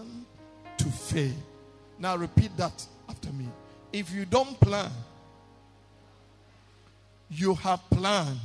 plan 0.00 0.26
to 0.78 0.84
fail. 0.86 1.32
Now 1.98 2.16
repeat 2.16 2.56
that 2.56 2.86
after 3.08 3.30
me. 3.32 3.46
If 3.92 4.12
you 4.12 4.24
don't 4.24 4.58
plan, 4.60 4.90
you 7.30 7.54
have 7.54 7.80
planned 7.90 8.38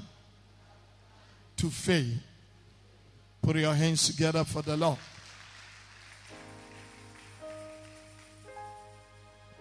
to 1.57 1.70
fail. 1.70 2.13
Put 3.41 3.57
your 3.57 3.73
hands 3.73 4.07
together 4.07 4.44
for 4.44 4.62
the 4.62 4.76
Lord. 4.76 4.97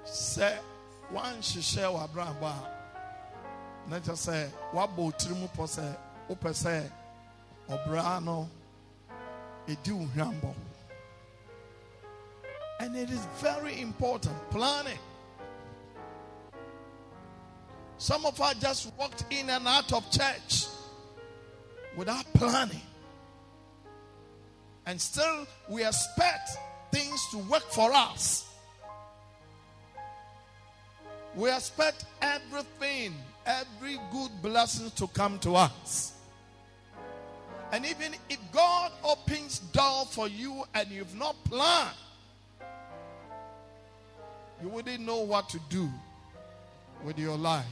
Say, 0.05 0.57
one 1.11 1.43
share 1.43 1.91
wa 1.91 2.07
bramba. 2.07 2.55
Na 3.89 3.99
kyerɛ 3.99 4.17
sɛ 4.17 4.51
wabɔ 4.73 5.13
otiri 5.13 5.37
mu 5.39 5.47
pɔ 5.49 5.67
sɛ 5.69 5.97
wopɛ 6.29 6.51
sɛ 6.55 6.91
ɔbraa 7.69 8.25
no. 8.25 8.49
And 12.81 12.97
it 12.97 13.11
is 13.11 13.25
very 13.39 13.81
important. 13.81 14.35
Planning. 14.51 14.99
Some 17.99 18.27
of 18.27 18.41
us 18.41 18.55
just 18.61 18.93
walked 18.99 19.25
in 19.31 19.49
and 19.49 19.67
out 19.67 19.93
of 19.93 20.11
church 20.11 20.67
without 21.97 22.25
planning. 22.35 22.81
And 24.87 25.01
still, 25.01 25.47
we 25.69 25.87
expect 25.87 26.51
things 26.93 27.21
to 27.31 27.39
work 27.39 27.63
for 27.71 27.91
us. 27.93 28.47
We 31.35 31.51
expect 31.51 32.05
everything, 32.21 33.15
every 33.47 33.99
good 34.13 34.31
blessing 34.43 34.91
to 34.97 35.07
come 35.09 35.39
to 35.41 35.57
us. 35.57 36.13
And 37.73 37.85
even 37.87 38.15
if 38.29 38.39
God 38.53 38.93
opens 39.03 39.59
door 39.59 40.05
for 40.07 40.29
you 40.29 40.65
and 40.75 40.89
you've 40.91 41.17
not 41.17 41.35
planned, 41.45 41.97
you 44.63 44.69
wouldn't 44.69 45.01
know 45.05 45.19
what 45.19 45.49
to 45.51 45.61
do 45.69 45.89
with 47.05 47.19
your 47.19 47.37
life. 47.37 47.65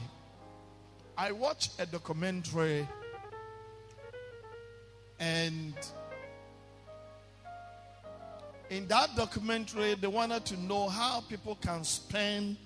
I 1.17 1.31
watched 1.31 1.79
a 1.79 1.85
documentary 1.85 2.87
and 5.19 5.73
in 8.69 8.87
that 8.87 9.15
documentary 9.15 9.95
they 9.95 10.07
wanted 10.07 10.45
to 10.45 10.57
know 10.59 10.89
how 10.89 11.21
people 11.21 11.57
can 11.61 11.83
spend 11.83 12.57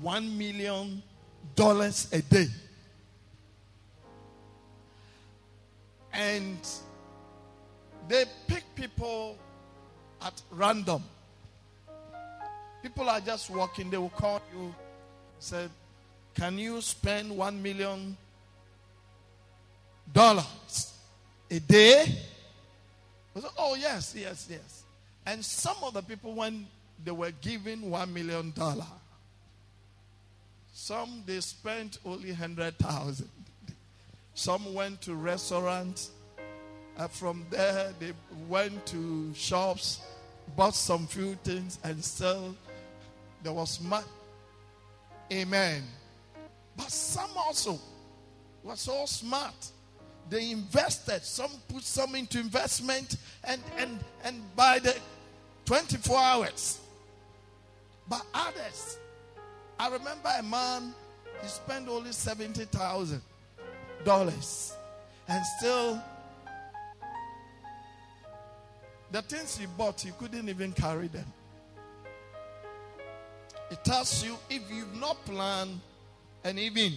1 0.00 0.38
million 0.38 1.02
dollars 1.54 2.08
a 2.12 2.22
day. 2.22 2.48
And 6.12 6.58
they 8.08 8.24
pick 8.46 8.64
people 8.74 9.38
at 10.22 10.40
random. 10.50 11.02
People 12.82 13.08
are 13.08 13.20
just 13.20 13.50
walking, 13.50 13.90
they 13.90 13.98
will 13.98 14.08
call 14.10 14.40
you, 14.54 14.74
said, 15.38 15.70
Can 16.34 16.58
you 16.58 16.80
spend 16.80 17.36
one 17.36 17.62
million 17.62 18.16
dollars 20.12 20.94
a 21.50 21.60
day? 21.60 22.04
Said, 23.34 23.50
Oh, 23.58 23.74
yes, 23.74 24.14
yes, 24.16 24.48
yes. 24.50 24.84
And 25.26 25.44
some 25.44 25.76
of 25.82 25.94
the 25.94 26.02
people, 26.02 26.32
when 26.32 26.66
they 27.04 27.10
were 27.10 27.30
given 27.30 27.90
one 27.90 28.12
million 28.12 28.52
dollars, 28.52 28.84
some 30.72 31.22
they 31.26 31.40
spent 31.40 31.98
only 32.06 32.32
hundred 32.32 32.78
thousand. 32.78 33.28
Some 34.34 34.72
went 34.72 35.02
to 35.02 35.14
restaurants. 35.14 36.10
Uh, 36.96 37.06
from 37.08 37.44
there, 37.50 37.92
they 38.00 38.12
went 38.48 38.84
to 38.86 39.32
shops, 39.34 40.00
bought 40.56 40.74
some 40.74 41.06
few 41.06 41.34
things, 41.44 41.78
and 41.84 42.02
still 42.02 42.54
there 43.42 43.52
was 43.52 43.80
much. 43.80 44.04
Amen. 45.32 45.82
But 46.76 46.90
some 46.90 47.30
also 47.36 47.78
were 48.62 48.76
so 48.76 49.06
smart. 49.06 49.54
They 50.28 50.50
invested. 50.50 51.22
Some 51.22 51.50
put 51.68 51.82
some 51.82 52.14
into 52.14 52.38
investment, 52.38 53.16
and 53.44 53.60
and 53.78 53.98
and 54.24 54.42
by 54.56 54.78
the 54.78 54.96
24 55.64 56.18
hours. 56.18 56.80
But 58.08 58.22
others, 58.34 58.98
I 59.78 59.88
remember 59.88 60.30
a 60.38 60.42
man. 60.42 60.94
He 61.42 61.48
spent 61.48 61.88
only 61.88 62.12
seventy 62.12 62.64
thousand 62.66 63.22
dollars, 64.04 64.74
and 65.28 65.44
still 65.58 66.02
the 69.10 69.22
things 69.22 69.56
he 69.56 69.66
bought, 69.66 70.00
he 70.00 70.10
couldn't 70.12 70.48
even 70.48 70.72
carry 70.72 71.08
them. 71.08 71.26
It 73.70 73.84
tells 73.84 74.24
you 74.24 74.36
if 74.48 74.62
you've 74.70 74.94
not 74.96 75.24
planned 75.24 75.80
and 76.44 76.58
even 76.58 76.94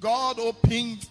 God 0.00 0.38
opened 0.38 1.08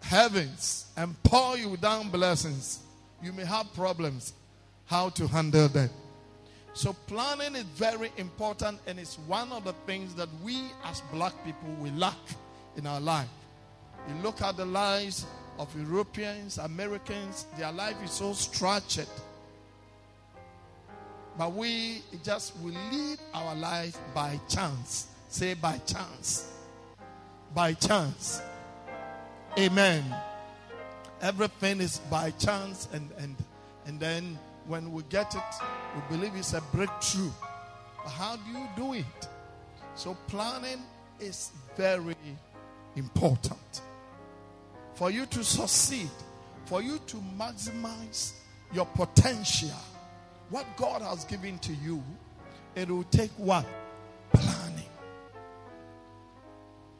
heavens 0.00 0.86
and 0.96 1.20
pour 1.24 1.56
you 1.58 1.76
down 1.76 2.10
blessings, 2.10 2.80
you 3.22 3.32
may 3.32 3.44
have 3.44 3.72
problems 3.74 4.34
how 4.86 5.08
to 5.10 5.26
handle 5.26 5.68
them. 5.68 5.90
So 6.74 6.92
planning 6.92 7.56
is 7.56 7.64
very 7.64 8.12
important 8.18 8.78
and 8.86 9.00
it's 9.00 9.18
one 9.20 9.50
of 9.50 9.64
the 9.64 9.72
things 9.86 10.14
that 10.14 10.28
we 10.44 10.60
as 10.84 11.00
black 11.12 11.32
people 11.44 11.74
we 11.80 11.90
lack 11.90 12.14
in 12.76 12.86
our 12.86 13.00
life. 13.00 13.28
You 14.08 14.14
look 14.22 14.42
at 14.42 14.56
the 14.56 14.66
lives 14.66 15.26
of 15.58 15.74
Europeans, 15.74 16.58
Americans, 16.58 17.46
their 17.58 17.72
life 17.72 17.96
is 18.04 18.10
so 18.10 18.32
structured. 18.34 19.08
But 21.38 21.52
we 21.52 22.02
just 22.22 22.56
we 22.62 22.72
live 22.72 23.18
our 23.34 23.54
life 23.54 23.98
by 24.14 24.40
chance. 24.48 25.08
Say 25.28 25.54
by 25.54 25.78
chance. 25.78 26.50
By 27.54 27.74
chance. 27.74 28.40
Amen. 29.58 30.04
Everything 31.20 31.80
is 31.80 31.98
by 32.10 32.30
chance 32.32 32.88
and 32.92 33.10
and 33.18 33.36
and 33.86 34.00
then 34.00 34.38
when 34.66 34.92
we 34.92 35.02
get 35.08 35.34
it, 35.34 35.42
we 35.94 36.16
believe 36.16 36.34
it's 36.34 36.54
a 36.54 36.60
breakthrough. 36.72 37.30
But 38.02 38.10
how 38.10 38.36
do 38.36 38.50
you 38.50 38.68
do 38.76 38.92
it? 38.94 39.28
So 39.94 40.16
planning 40.26 40.82
is 41.20 41.50
very 41.76 42.16
important. 42.96 43.82
For 44.94 45.10
you 45.10 45.26
to 45.26 45.44
succeed, 45.44 46.10
for 46.64 46.82
you 46.82 46.98
to 47.06 47.16
maximize 47.38 48.32
your 48.72 48.86
potential, 48.86 49.70
what 50.50 50.66
God 50.76 51.02
has 51.02 51.24
given 51.24 51.58
to 51.60 51.72
you, 51.74 52.02
it 52.74 52.88
will 52.88 53.04
take 53.04 53.30
what? 53.36 53.66
Planning. 54.32 54.84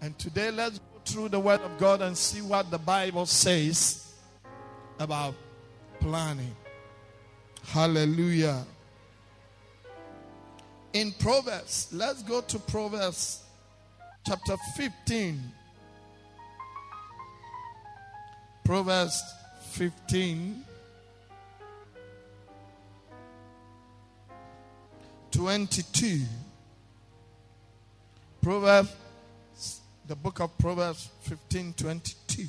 And 0.01 0.19
today, 0.19 0.51
let's 0.51 0.79
go 0.79 1.01
through 1.05 1.29
the 1.31 1.41
Word 1.41 1.61
of 1.61 1.79
God 1.79 2.03
and 2.03 2.17
see 2.17 2.43
what 2.43 2.71
the 2.71 2.79
Bible 2.79 3.27
says 3.27 4.15
about 4.99 5.35
planning. 6.01 6.55
Hallelujah. 7.65 8.65
In 10.93 11.13
Proverbs, 11.19 11.89
let's 11.93 12.23
go 12.23 12.41
to 12.41 12.59
Proverbs 12.59 13.43
chapter 14.27 14.57
15. 14.77 15.41
Proverbs 18.65 19.23
15. 19.73 20.65
22. 25.37 26.23
Proverbs, 28.41 28.91
the 30.07 30.17
book 30.17 30.41
of 30.41 30.57
Proverbs 30.57 31.11
15 31.25 31.75
22. 31.75 32.45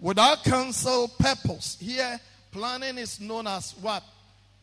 Without 0.00 0.42
counsel, 0.44 1.08
purpose. 1.18 1.76
Here, 1.78 2.18
planning 2.52 2.96
is 2.96 3.20
known 3.20 3.46
as 3.46 3.74
what? 3.82 4.02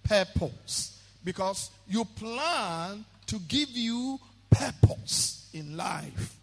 Purpose. 0.04 1.00
Because 1.24 1.70
you 1.88 2.06
plan 2.06 3.06
to 3.28 3.40
give 3.48 3.70
you 3.70 4.20
purpose 4.50 5.48
in 5.54 5.78
life. 5.78 6.38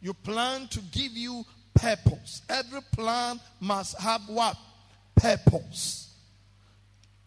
You 0.00 0.14
plan 0.14 0.66
to 0.68 0.80
give 0.92 1.12
you 1.12 1.44
purpose. 1.74 2.40
Every 2.48 2.80
plan 2.92 3.38
must 3.60 4.00
have 4.00 4.22
what? 4.28 4.56
Purpose. 5.14 6.14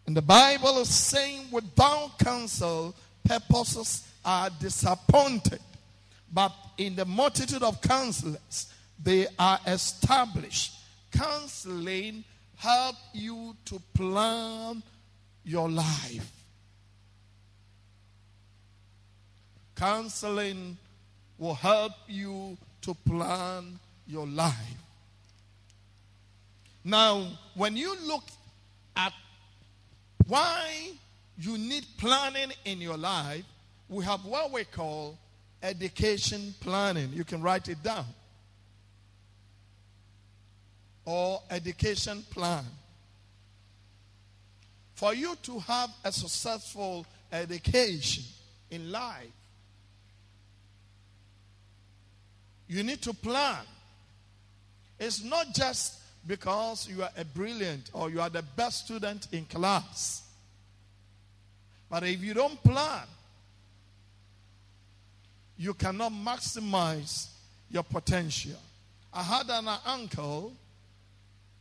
And 0.06 0.16
the 0.16 0.22
Bible 0.22 0.78
is 0.78 0.88
saying, 0.88 1.46
without 1.50 2.18
counsel, 2.18 2.94
purposes 3.24 4.06
are 4.24 4.50
disappointed. 4.60 5.60
But 6.32 6.52
in 6.78 6.96
the 6.96 7.04
multitude 7.04 7.62
of 7.62 7.80
counselors, 7.80 8.72
they 9.02 9.26
are 9.38 9.58
established. 9.66 10.74
Counseling 11.10 12.24
help 12.56 12.96
you 13.12 13.56
to 13.66 13.80
plan 13.94 14.82
your 15.44 15.68
life. 15.68 16.30
Counseling 19.74 20.76
will 21.38 21.54
help 21.54 21.92
you 22.08 22.56
to 22.82 22.94
plan 23.06 23.78
your 24.06 24.26
life. 24.26 24.85
Now, 26.86 27.26
when 27.56 27.76
you 27.76 27.96
look 28.06 28.22
at 28.94 29.12
why 30.28 30.92
you 31.36 31.58
need 31.58 31.84
planning 31.98 32.52
in 32.64 32.80
your 32.80 32.96
life, 32.96 33.42
we 33.88 34.04
have 34.04 34.24
what 34.24 34.52
we 34.52 34.62
call 34.62 35.18
education 35.64 36.54
planning. 36.60 37.10
You 37.12 37.24
can 37.24 37.42
write 37.42 37.68
it 37.68 37.82
down. 37.82 38.06
Or 41.04 41.42
education 41.50 42.24
plan. 42.30 42.64
For 44.94 45.12
you 45.12 45.34
to 45.42 45.58
have 45.58 45.90
a 46.04 46.12
successful 46.12 47.04
education 47.32 48.22
in 48.70 48.92
life, 48.92 49.32
you 52.68 52.84
need 52.84 53.02
to 53.02 53.12
plan. 53.12 53.64
It's 55.00 55.24
not 55.24 55.52
just 55.52 56.05
because 56.26 56.88
you 56.88 57.02
are 57.02 57.10
a 57.16 57.24
brilliant 57.24 57.90
or 57.92 58.10
you 58.10 58.20
are 58.20 58.30
the 58.30 58.42
best 58.42 58.86
student 58.86 59.28
in 59.32 59.44
class. 59.44 60.22
But 61.88 62.02
if 62.02 62.22
you 62.22 62.34
don't 62.34 62.62
plan, 62.62 63.06
you 65.56 65.72
cannot 65.74 66.12
maximize 66.12 67.28
your 67.70 67.84
potential. 67.84 68.58
I 69.12 69.22
had 69.22 69.48
an 69.48 69.68
uncle 69.86 70.52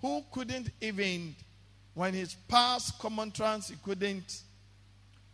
who 0.01 0.23
couldn't 0.31 0.69
even, 0.81 1.35
when 1.93 2.13
he 2.13 2.25
passed 2.47 2.99
common 2.99 3.29
entrance, 3.29 3.69
he 3.69 3.75
couldn't, 3.83 4.41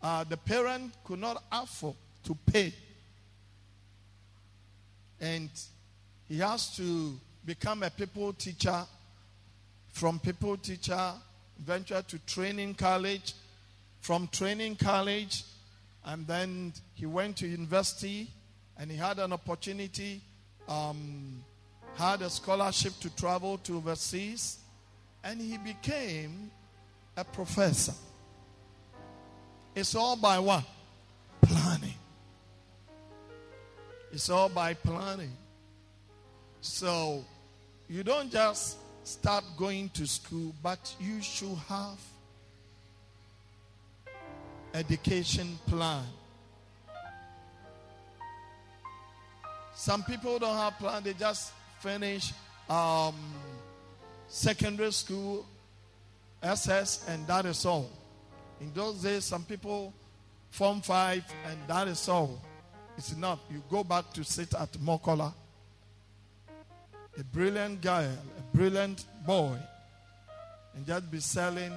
uh, 0.02 0.24
the 0.26 0.38
parent 0.38 0.94
could 1.04 1.20
not 1.20 1.44
afford 1.52 1.96
to 2.24 2.38
pay. 2.52 2.74
And 5.20 5.50
he 6.28 6.40
has 6.40 6.76
to 6.78 7.20
become 7.46 7.84
a 7.84 7.90
pupil 7.90 8.34
teacher, 8.34 8.86
from 9.92 10.20
pupil 10.20 10.58
teacher, 10.58 11.14
venture 11.60 12.02
to 12.02 12.20
training 12.20 12.74
college, 12.74 13.34
from 14.00 14.28
training 14.30 14.76
college, 14.76 15.44
and 16.06 16.26
then 16.26 16.74
he 16.96 17.06
went 17.06 17.38
to 17.38 17.48
university 17.48 18.28
and 18.78 18.90
he 18.90 18.98
had 18.98 19.20
an 19.20 19.32
opportunity, 19.32 20.22
um, 20.68 21.44
had 21.96 22.22
a 22.22 22.30
scholarship 22.30 22.94
to 23.00 23.16
travel 23.16 23.58
to 23.60 23.78
overseas, 23.78 24.58
and 25.24 25.40
he 25.40 25.58
became 25.58 26.50
a 27.16 27.24
professor. 27.24 27.94
It's 29.76 29.94
all 29.94 30.16
by 30.16 30.40
what? 30.40 30.64
Planning. 31.42 31.94
It's 34.12 34.30
all 34.30 34.50
by 34.50 34.74
planning. 34.74 35.32
So 36.62 37.24
you 37.88 38.04
don't 38.04 38.32
just 38.32 38.78
start 39.04 39.44
going 39.58 39.90
to 39.90 40.08
school, 40.08 40.54
but 40.62 40.96
you 41.00 41.22
should 41.22 41.58
have 41.68 42.00
education 44.74 45.58
plan. 45.68 46.04
Some 49.76 50.04
people 50.04 50.38
don't 50.40 50.58
have 50.58 50.78
plan; 50.78 51.04
they 51.04 51.14
just 51.14 51.54
finish 51.80 52.34
um, 52.70 53.16
secondary 54.28 54.92
school, 54.92 55.46
SS, 56.44 57.06
and 57.08 57.26
that 57.28 57.46
is 57.46 57.66
all. 57.66 57.90
In 58.60 58.72
those 58.74 59.02
days, 59.02 59.26
some 59.26 59.44
people 59.44 59.94
form 60.52 60.82
five, 60.82 61.24
and 61.46 61.58
that 61.68 61.88
is 61.88 62.08
all. 62.08 62.40
It's 62.98 63.12
enough. 63.14 63.40
You 63.52 63.64
go 63.70 63.84
back 63.84 64.14
to 64.14 64.24
sit 64.24 64.54
at 64.54 64.72
Makola. 64.74 65.34
A 67.18 67.24
brilliant 67.24 67.82
guy, 67.82 68.08
brilliant 68.54 69.06
boy, 69.26 69.58
and 70.76 70.86
just 70.86 71.10
be 71.12 71.20
selling 71.20 71.74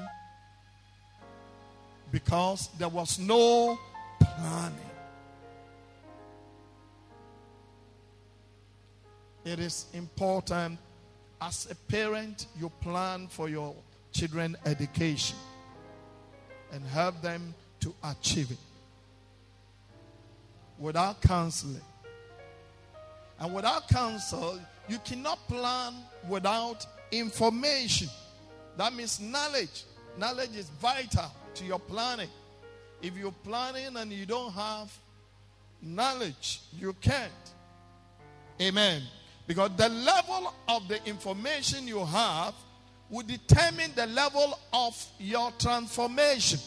because 2.11 2.69
there 2.79 2.89
was 2.89 3.19
no 3.19 3.79
planning. 4.21 4.79
It 9.45 9.59
is 9.59 9.87
important 9.93 10.79
as 11.41 11.69
a 11.71 11.75
parent 11.75 12.47
you 12.59 12.71
plan 12.81 13.29
for 13.29 13.49
your 13.49 13.75
children 14.13 14.57
education 14.65 15.37
and 16.73 16.83
help 16.87 17.21
them 17.21 17.55
to 17.81 17.95
achieve 18.05 18.51
it. 18.51 18.59
Without 20.79 21.21
counseling. 21.21 21.83
And 23.39 23.55
without 23.55 23.89
counsel 23.89 24.59
you 24.89 24.99
cannot 25.05 25.39
plan 25.49 25.95
without 26.29 26.87
information 27.13 28.09
that 28.77 28.93
means 28.95 29.21
knowledge 29.21 29.85
knowledge 30.19 30.57
is 30.57 30.69
vital 30.81 31.31
to 31.55 31.65
your 31.65 31.79
planning. 31.79 32.29
If 33.03 33.17
you're 33.17 33.33
planning 33.33 33.97
and 33.97 34.13
you 34.13 34.27
don't 34.27 34.53
have 34.53 34.93
knowledge, 35.83 36.61
you 36.79 36.95
can't. 37.01 37.33
Amen. 38.61 39.03
Because 39.47 39.71
the 39.77 39.89
level 39.89 40.55
of 40.69 40.89
the 40.89 41.05
information 41.07 41.87
you 41.87 42.05
have 42.05 42.55
will 43.11 43.27
determine 43.27 43.91
the 43.95 44.07
level 44.07 44.59
of 44.73 45.07
your 45.19 45.51
transformation. 45.59 46.59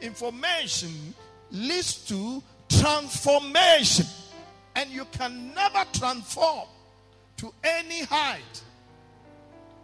Information 0.00 1.14
leads 1.50 2.06
to 2.06 2.42
transformation. 2.68 4.06
And 4.76 4.90
you 4.90 5.04
can 5.12 5.54
never 5.54 5.84
transform 5.92 6.66
to 7.38 7.52
any 7.62 8.02
height 8.04 8.62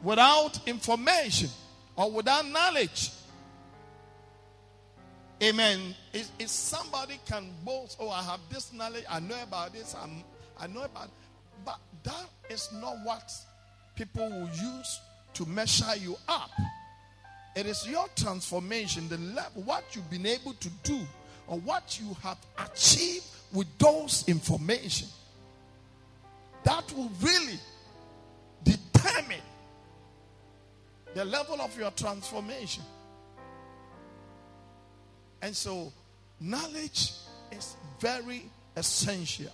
without 0.02 0.67
information 0.67 1.50
or 1.97 2.11
without 2.11 2.47
knowledge. 2.47 3.11
Amen. 5.43 5.94
If, 6.12 6.31
if 6.38 6.49
somebody 6.49 7.19
can 7.26 7.50
boast, 7.64 7.97
oh, 7.99 8.11
I 8.11 8.23
have 8.23 8.41
this 8.50 8.73
knowledge, 8.73 9.05
I 9.08 9.20
know 9.20 9.43
about 9.43 9.73
this, 9.73 9.94
I'm, 10.00 10.23
I 10.58 10.67
know 10.67 10.82
about 10.82 11.08
but 11.64 11.79
that 12.05 12.26
is 12.49 12.69
not 12.75 12.97
what 13.05 13.31
people 13.94 14.29
will 14.29 14.49
use 14.49 15.00
to 15.35 15.46
measure 15.46 15.96
you 15.96 16.17
up. 16.29 16.50
It 17.56 17.67
is 17.67 17.87
your 17.88 18.06
transformation, 18.17 19.08
the 19.08 19.19
level, 19.19 19.62
what 19.62 19.85
you've 19.93 20.11
been 20.11 20.26
able 20.26 20.55
to 20.55 20.69
do, 20.82 21.00
or 21.46 21.58
what 21.58 21.99
you 22.00 22.17
have 22.23 22.38
achieved 22.58 23.25
with 23.53 23.67
those 23.79 24.25
information. 24.29 25.08
That 26.64 26.92
will 26.92 27.10
really 27.20 27.58
determine 28.62 29.40
the 31.14 31.24
level 31.24 31.60
of 31.60 31.76
your 31.79 31.90
transformation. 31.93 32.84
And 35.43 35.56
so, 35.56 35.93
knowledge 36.40 37.12
is 37.50 37.76
very 37.98 38.43
essential. 38.76 39.52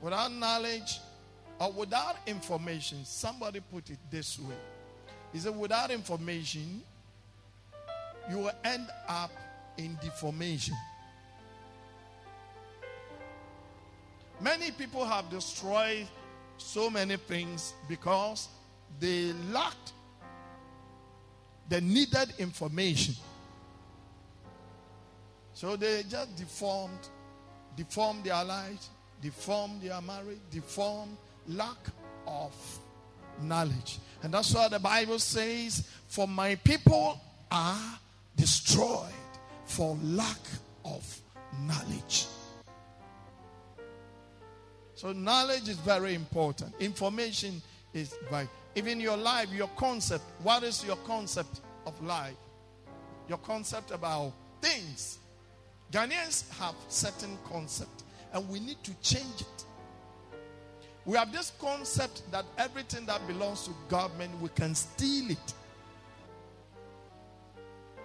Without 0.00 0.32
knowledge 0.32 1.00
or 1.58 1.72
without 1.72 2.16
information, 2.26 3.04
somebody 3.04 3.60
put 3.60 3.88
it 3.90 3.98
this 4.10 4.38
way. 4.38 4.54
He 5.32 5.38
said, 5.38 5.56
without 5.56 5.90
information, 5.90 6.82
you 8.30 8.38
will 8.38 8.52
end 8.64 8.88
up 9.08 9.30
in 9.78 9.98
deformation. 10.02 10.74
Many 14.40 14.70
people 14.70 15.04
have 15.04 15.30
destroyed 15.30 16.06
so 16.58 16.90
many 16.90 17.16
things 17.16 17.74
because 17.88 18.48
they 19.00 19.32
lacked 19.52 19.92
the 21.68 21.80
needed 21.80 22.34
information. 22.38 23.14
So 25.52 25.76
they 25.76 26.02
just 26.08 26.36
deformed, 26.36 27.08
deformed 27.76 28.24
their 28.24 28.44
lives, 28.44 28.90
deformed 29.22 29.82
their 29.82 30.00
marriage, 30.02 30.38
deformed 30.50 31.16
lack 31.48 31.78
of 32.26 32.52
knowledge. 33.40 33.98
And 34.22 34.32
that's 34.34 34.54
why 34.54 34.68
the 34.68 34.78
Bible 34.78 35.18
says, 35.18 35.88
For 36.08 36.28
my 36.28 36.56
people 36.56 37.20
are 37.50 37.98
destroyed 38.36 39.12
for 39.64 39.96
lack 40.02 40.40
of 40.84 41.20
knowledge. 41.60 42.26
So, 44.96 45.12
knowledge 45.12 45.68
is 45.68 45.76
very 45.76 46.14
important. 46.14 46.74
Information 46.80 47.60
is 47.92 48.16
vital. 48.30 48.50
Even 48.74 48.98
your 48.98 49.16
life, 49.16 49.52
your 49.52 49.68
concept. 49.76 50.24
What 50.42 50.62
is 50.62 50.82
your 50.84 50.96
concept 50.96 51.60
of 51.86 52.02
life? 52.02 52.34
Your 53.28 53.38
concept 53.38 53.90
about 53.90 54.32
things. 54.62 55.18
Ghanaians 55.92 56.50
have 56.58 56.74
certain 56.88 57.38
concept, 57.48 58.04
and 58.32 58.48
we 58.48 58.58
need 58.58 58.82
to 58.84 58.94
change 59.02 59.42
it. 59.42 59.64
We 61.04 61.18
have 61.18 61.30
this 61.30 61.52
concept 61.60 62.22
that 62.32 62.46
everything 62.56 63.04
that 63.04 63.24
belongs 63.28 63.64
to 63.66 63.70
government, 63.88 64.32
we 64.40 64.48
can 64.48 64.74
steal 64.74 65.30
it. 65.30 65.54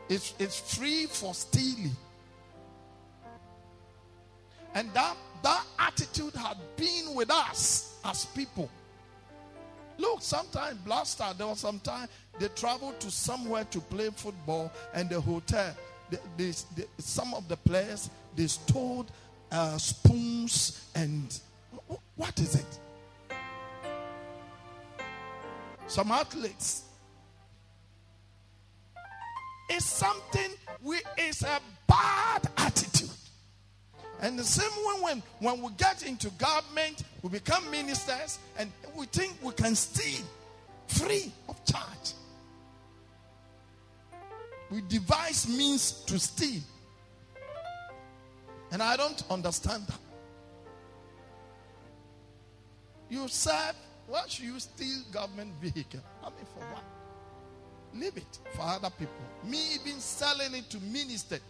It's, 0.10 0.34
it's 0.38 0.76
free 0.78 1.06
for 1.06 1.34
stealing. 1.34 1.96
And 4.76 4.94
that, 4.94 5.16
that 5.44 5.66
attitude 5.80 6.34
had 6.36 6.58
been 6.76 7.16
with 7.16 7.32
us 7.32 8.00
as 8.06 8.26
people. 8.26 8.70
Look, 9.98 10.22
sometimes 10.22 10.78
Black 10.80 11.06
Stars, 11.06 11.38
there 11.38 11.48
was 11.48 11.60
some 11.60 11.80
time 11.80 12.08
they 12.40 12.48
traveled 12.50 13.00
to 13.02 13.12
somewhere 13.12 13.66
to 13.66 13.80
play 13.80 14.10
football, 14.10 14.72
and 14.94 15.10
the 15.10 15.22
hotel, 15.22 15.76
the, 16.10 16.20
the, 16.38 16.64
the, 16.76 16.88
some 16.98 17.34
of 17.34 17.48
the 17.48 17.58
players, 17.58 18.10
they 18.36 18.48
stole 18.48 19.06
uh, 19.52 19.78
spoons 19.78 20.90
and 20.96 21.40
what 22.16 22.40
is 22.40 22.56
it? 22.56 22.80
Some 25.88 26.12
athletes. 26.12 26.84
It's 29.70 29.86
something 29.86 30.52
we 30.82 31.00
it's 31.18 31.44
a 31.44 31.60
bad 31.88 32.50
attitude. 32.58 33.10
And 34.22 34.38
the 34.38 34.44
same 34.44 34.72
way 34.86 35.02
when, 35.02 35.24
when 35.40 35.62
we 35.64 35.72
get 35.78 36.06
into 36.06 36.30
government, 36.32 37.04
we 37.24 37.30
become 37.30 37.70
ministers 37.72 38.38
and 38.58 38.72
we 38.96 39.08
think 39.08 39.34
we 39.42 39.52
can 39.54 39.74
steal 39.76 40.24
free 40.88 41.32
of 41.50 41.64
charge. 41.66 42.14
We 44.70 44.82
devise 44.88 45.48
means 45.50 46.04
to 46.06 46.20
steal. 46.20 46.62
And 48.72 48.82
I 48.82 48.96
don't 48.96 49.24
understand 49.30 49.88
that. 49.88 50.00
You 53.10 53.28
serve, 53.28 53.76
why 54.08 54.22
should 54.28 54.46
you 54.46 54.60
steal 54.60 55.02
government 55.12 55.52
vehicle? 55.60 56.00
I 56.24 56.30
mean, 56.30 56.46
for 56.54 56.64
what? 56.68 56.84
Leave 57.94 58.16
it 58.16 58.40
for 58.54 58.62
other 58.62 58.90
people. 58.92 59.14
Me 59.44 59.74
even 59.76 60.00
selling 60.00 60.54
it 60.54 60.70
to 60.70 60.80
ministers 60.80 61.42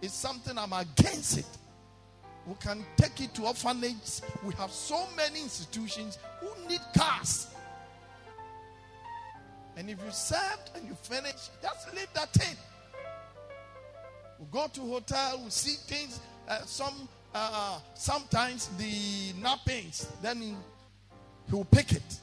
is 0.00 0.12
something 0.12 0.56
I'm 0.56 0.72
against 0.72 1.38
it. 1.38 1.46
We 2.46 2.54
can 2.60 2.84
take 2.96 3.20
it 3.20 3.34
to 3.34 3.46
orphanages. 3.46 4.22
We 4.42 4.54
have 4.54 4.70
so 4.70 5.06
many 5.16 5.42
institutions 5.42 6.18
who 6.40 6.68
need 6.68 6.80
cars. 6.96 7.48
And 9.76 9.88
if 9.88 9.98
you 10.04 10.10
served 10.10 10.70
and 10.76 10.86
you 10.86 10.94
finish, 10.94 11.48
just 11.62 11.94
leave 11.94 12.12
that 12.14 12.32
thing. 12.32 12.56
We 14.38 14.46
go 14.52 14.66
to 14.72 14.80
hotel, 14.80 15.40
we 15.42 15.50
see 15.50 15.76
things. 15.86 16.20
Uh, 16.46 16.60
some 16.66 17.08
uh, 17.34 17.80
sometimes 17.94 18.68
the 18.78 19.32
nappings, 19.42 20.06
then 20.22 20.40
he, 20.40 20.54
he 21.48 21.52
will 21.52 21.64
pick 21.64 21.92
it. 21.92 22.20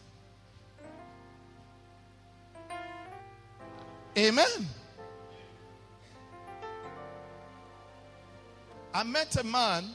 Amen. 4.17 4.67
I 8.93 9.03
met 9.03 9.35
a 9.37 9.43
man, 9.43 9.85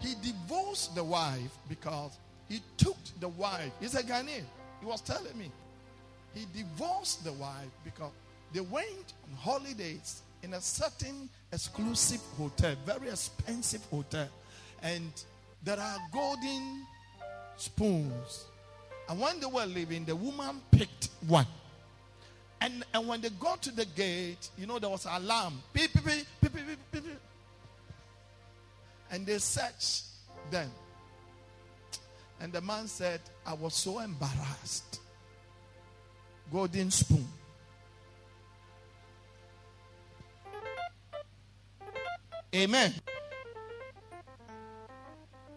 he 0.00 0.14
divorced 0.22 0.94
the 0.94 1.04
wife 1.04 1.56
because 1.68 2.18
he 2.48 2.60
took 2.76 2.96
the 3.20 3.28
wife. 3.28 3.70
He's 3.80 3.94
a 3.94 4.02
Ghanaian. 4.02 4.44
He 4.80 4.86
was 4.86 5.00
telling 5.00 5.36
me. 5.38 5.50
He 6.34 6.46
divorced 6.54 7.24
the 7.24 7.32
wife 7.32 7.70
because 7.84 8.12
they 8.52 8.60
went 8.60 9.12
on 9.28 9.36
holidays 9.38 10.22
in 10.42 10.54
a 10.54 10.60
certain 10.60 11.28
exclusive 11.52 12.20
hotel, 12.38 12.74
very 12.86 13.08
expensive 13.08 13.84
hotel. 13.86 14.28
And 14.82 15.12
there 15.62 15.78
are 15.78 15.98
golden 16.12 16.86
spoons. 17.56 18.46
And 19.08 19.20
when 19.20 19.40
they 19.40 19.46
were 19.46 19.66
leaving, 19.66 20.04
the 20.04 20.16
woman 20.16 20.60
picked 20.70 21.10
one. 21.26 21.46
And, 22.60 22.84
and 22.94 23.06
when 23.08 23.20
they 23.20 23.30
got 23.30 23.62
to 23.62 23.74
the 23.74 23.84
gate, 23.84 24.50
you 24.56 24.66
know, 24.66 24.78
there 24.78 24.90
was 24.90 25.06
an 25.06 25.22
alarm. 25.22 25.60
Beep, 25.72 25.92
beep, 25.94 26.26
beep, 26.40 27.04
And 29.10 29.26
they 29.26 29.38
searched 29.38 30.04
them. 30.50 30.70
And 32.40 32.52
the 32.52 32.60
man 32.60 32.86
said, 32.88 33.20
I 33.44 33.54
was 33.54 33.74
so 33.74 33.98
embarrassed. 33.98 35.00
Golden 36.52 36.90
spoon. 36.90 37.26
Amen. 42.54 42.94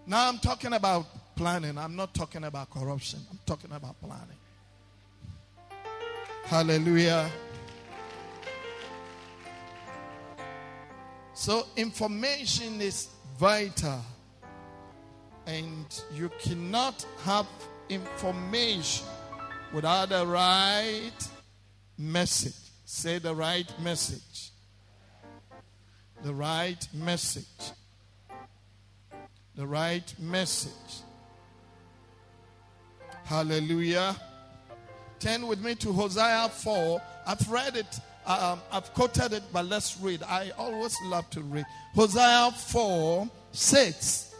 Now 0.06 0.28
I'm 0.28 0.38
talking 0.38 0.74
about 0.74 1.06
planning. 1.36 1.78
I'm 1.78 1.96
not 1.96 2.14
talking 2.14 2.44
about 2.44 2.70
corruption. 2.70 3.20
I'm 3.32 3.40
talking 3.46 3.72
about 3.72 4.00
planning. 4.02 4.38
Hallelujah. 6.46 7.32
So, 11.34 11.66
information 11.76 12.80
is 12.80 13.10
vital. 13.44 14.00
And 15.48 15.86
you 16.14 16.32
cannot 16.40 17.06
have 17.26 17.46
information 17.90 19.06
without 19.74 20.08
the 20.08 20.26
right 20.26 21.12
message. 21.98 22.56
Say 22.86 23.20
the 23.20 23.36
right 23.36 23.70
message. 23.82 24.52
The 26.24 26.34
right 26.34 26.88
message. 26.94 27.72
The 29.58 29.68
right 29.68 30.14
message. 30.20 31.04
Hallelujah. 33.26 34.16
Turn 35.20 35.48
with 35.48 35.62
me 35.62 35.76
to 35.76 35.92
Hosea 35.92 36.48
4. 36.48 37.02
I've 37.28 37.50
read 37.50 37.76
it, 37.76 38.00
um, 38.25 38.62
I've 38.72 38.94
quoted 38.94 39.34
it, 39.34 39.44
but 39.51 39.65
let's 39.65 40.00
read. 40.00 40.24
I 40.24 40.51
always 40.58 40.96
love 41.06 41.30
to 41.32 41.42
read. 41.42 41.65
Hosea 41.94 42.51
4 42.51 43.30
6. 43.51 44.36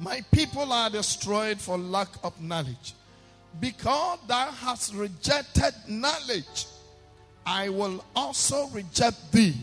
My 0.00 0.20
people 0.32 0.72
are 0.72 0.90
destroyed 0.90 1.60
for 1.60 1.76
lack 1.76 2.08
of 2.22 2.40
knowledge. 2.40 2.94
Because 3.60 4.18
thou 4.28 4.50
hast 4.50 4.94
rejected 4.94 5.72
knowledge, 5.88 6.66
I 7.44 7.68
will 7.70 8.04
also 8.14 8.66
reject 8.68 9.32
thee, 9.32 9.54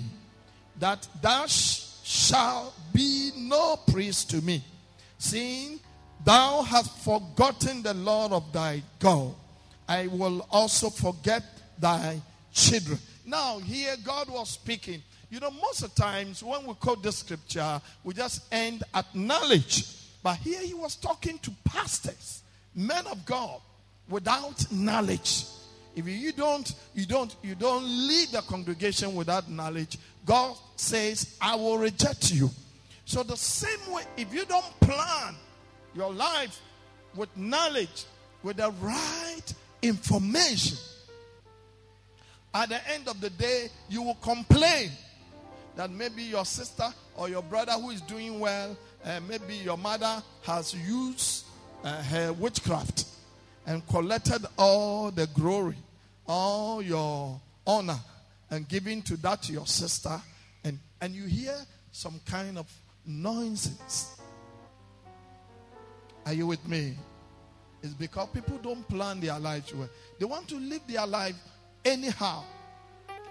that 0.79 1.07
thou 1.21 1.45
sh- 1.45 1.83
shalt 2.03 2.73
be 2.93 3.31
no 3.37 3.77
priest 3.87 4.29
to 4.31 4.41
me, 4.41 4.63
seeing 5.17 5.79
thou 6.25 6.63
hast 6.63 6.97
forgotten 6.99 7.83
the 7.83 7.93
Lord 7.93 8.31
of 8.31 8.51
thy 8.51 8.81
God. 8.99 9.33
I 9.87 10.07
will 10.07 10.45
also 10.51 10.89
forget 10.89 11.43
thy 11.79 12.21
children. 12.55 12.97
Now, 13.25 13.59
here 13.59 13.95
God 14.03 14.29
was 14.29 14.49
speaking. 14.49 15.03
You 15.29 15.39
know, 15.39 15.51
most 15.51 15.83
of 15.83 15.93
the 15.93 16.01
times 16.01 16.41
when 16.41 16.65
we 16.65 16.73
quote 16.75 17.03
the 17.03 17.11
scripture, 17.11 17.81
we 18.03 18.13
just 18.13 18.41
end 18.51 18.83
at 18.93 19.13
knowledge. 19.13 19.85
But 20.23 20.37
here 20.37 20.61
he 20.61 20.73
was 20.73 20.95
talking 20.95 21.37
to 21.39 21.51
pastors, 21.65 22.41
men 22.73 23.05
of 23.07 23.25
God, 23.25 23.59
without 24.09 24.71
knowledge. 24.71 25.45
If 25.95 26.07
you 26.07 26.31
don't, 26.31 26.73
you 26.93 27.05
don't, 27.05 27.35
you 27.43 27.55
don't 27.55 27.83
lead 27.83 28.29
the 28.29 28.41
congregation 28.41 29.15
without 29.15 29.49
knowledge, 29.49 29.97
God 30.25 30.55
says, 30.75 31.37
I 31.41 31.55
will 31.55 31.77
reject 31.77 32.33
you. 32.33 32.49
So 33.05 33.21
the 33.23 33.37
same 33.37 33.93
way, 33.93 34.03
if 34.17 34.33
you 34.33 34.45
don't 34.45 34.79
plan 34.79 35.35
your 35.93 36.11
life 36.11 36.59
with 37.15 37.35
knowledge, 37.37 38.05
with 38.43 38.57
the 38.57 38.71
right 38.81 39.53
information. 39.81 40.77
At 42.55 42.69
the 42.69 42.89
end 42.93 43.09
of 43.09 43.19
the 43.19 43.29
day, 43.31 43.69
you 43.89 44.01
will 44.01 44.15
complain 44.21 44.89
that 45.75 45.91
maybe 45.91 46.23
your 46.23 46.45
sister 46.45 46.85
or 47.17 47.27
your 47.27 47.41
brother 47.41 47.73
who 47.73 47.89
is 47.89 47.99
doing 47.99 48.39
well, 48.39 48.77
uh, 49.03 49.19
maybe 49.27 49.55
your 49.55 49.77
mother 49.77 50.23
has 50.43 50.73
used 50.73 51.45
uh, 51.83 52.01
her 52.03 52.31
witchcraft 52.31 53.07
and 53.67 53.85
collected 53.89 54.45
all 54.57 55.11
the 55.11 55.27
glory, 55.27 55.75
all 56.29 56.81
your 56.81 57.41
honor, 57.67 57.99
and 58.49 58.69
giving 58.69 59.01
to 59.01 59.17
that 59.17 59.49
your 59.49 59.67
sister, 59.67 60.21
and, 60.63 60.79
and 61.01 61.13
you 61.13 61.25
hear 61.25 61.57
some 61.91 62.21
kind 62.25 62.57
of 62.57 62.71
nonsense. 63.05 64.17
Are 66.25 66.33
you 66.33 66.47
with 66.47 66.65
me? 66.65 66.95
It's 67.83 67.93
because 67.93 68.29
people 68.29 68.57
don't 68.63 68.87
plan 68.87 69.19
their 69.19 69.37
lives 69.39 69.73
well. 69.73 69.89
They 70.17 70.25
want 70.25 70.47
to 70.47 70.55
live 70.55 70.81
their 70.87 71.05
life 71.05 71.35
anyhow. 71.85 72.43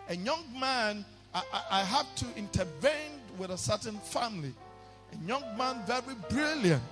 A 0.09 0.17
young 0.17 0.45
man, 0.59 1.05
I, 1.35 1.43
I, 1.53 1.63
I 1.71 1.85
have 1.85 2.15
to 2.17 2.27
intervene 2.37 3.21
with 3.37 3.51
a 3.51 3.59
certain 3.59 3.99
family. 3.99 4.55
A 5.13 5.27
young 5.27 5.43
man, 5.59 5.83
very 5.87 6.15
brilliant. 6.31 6.83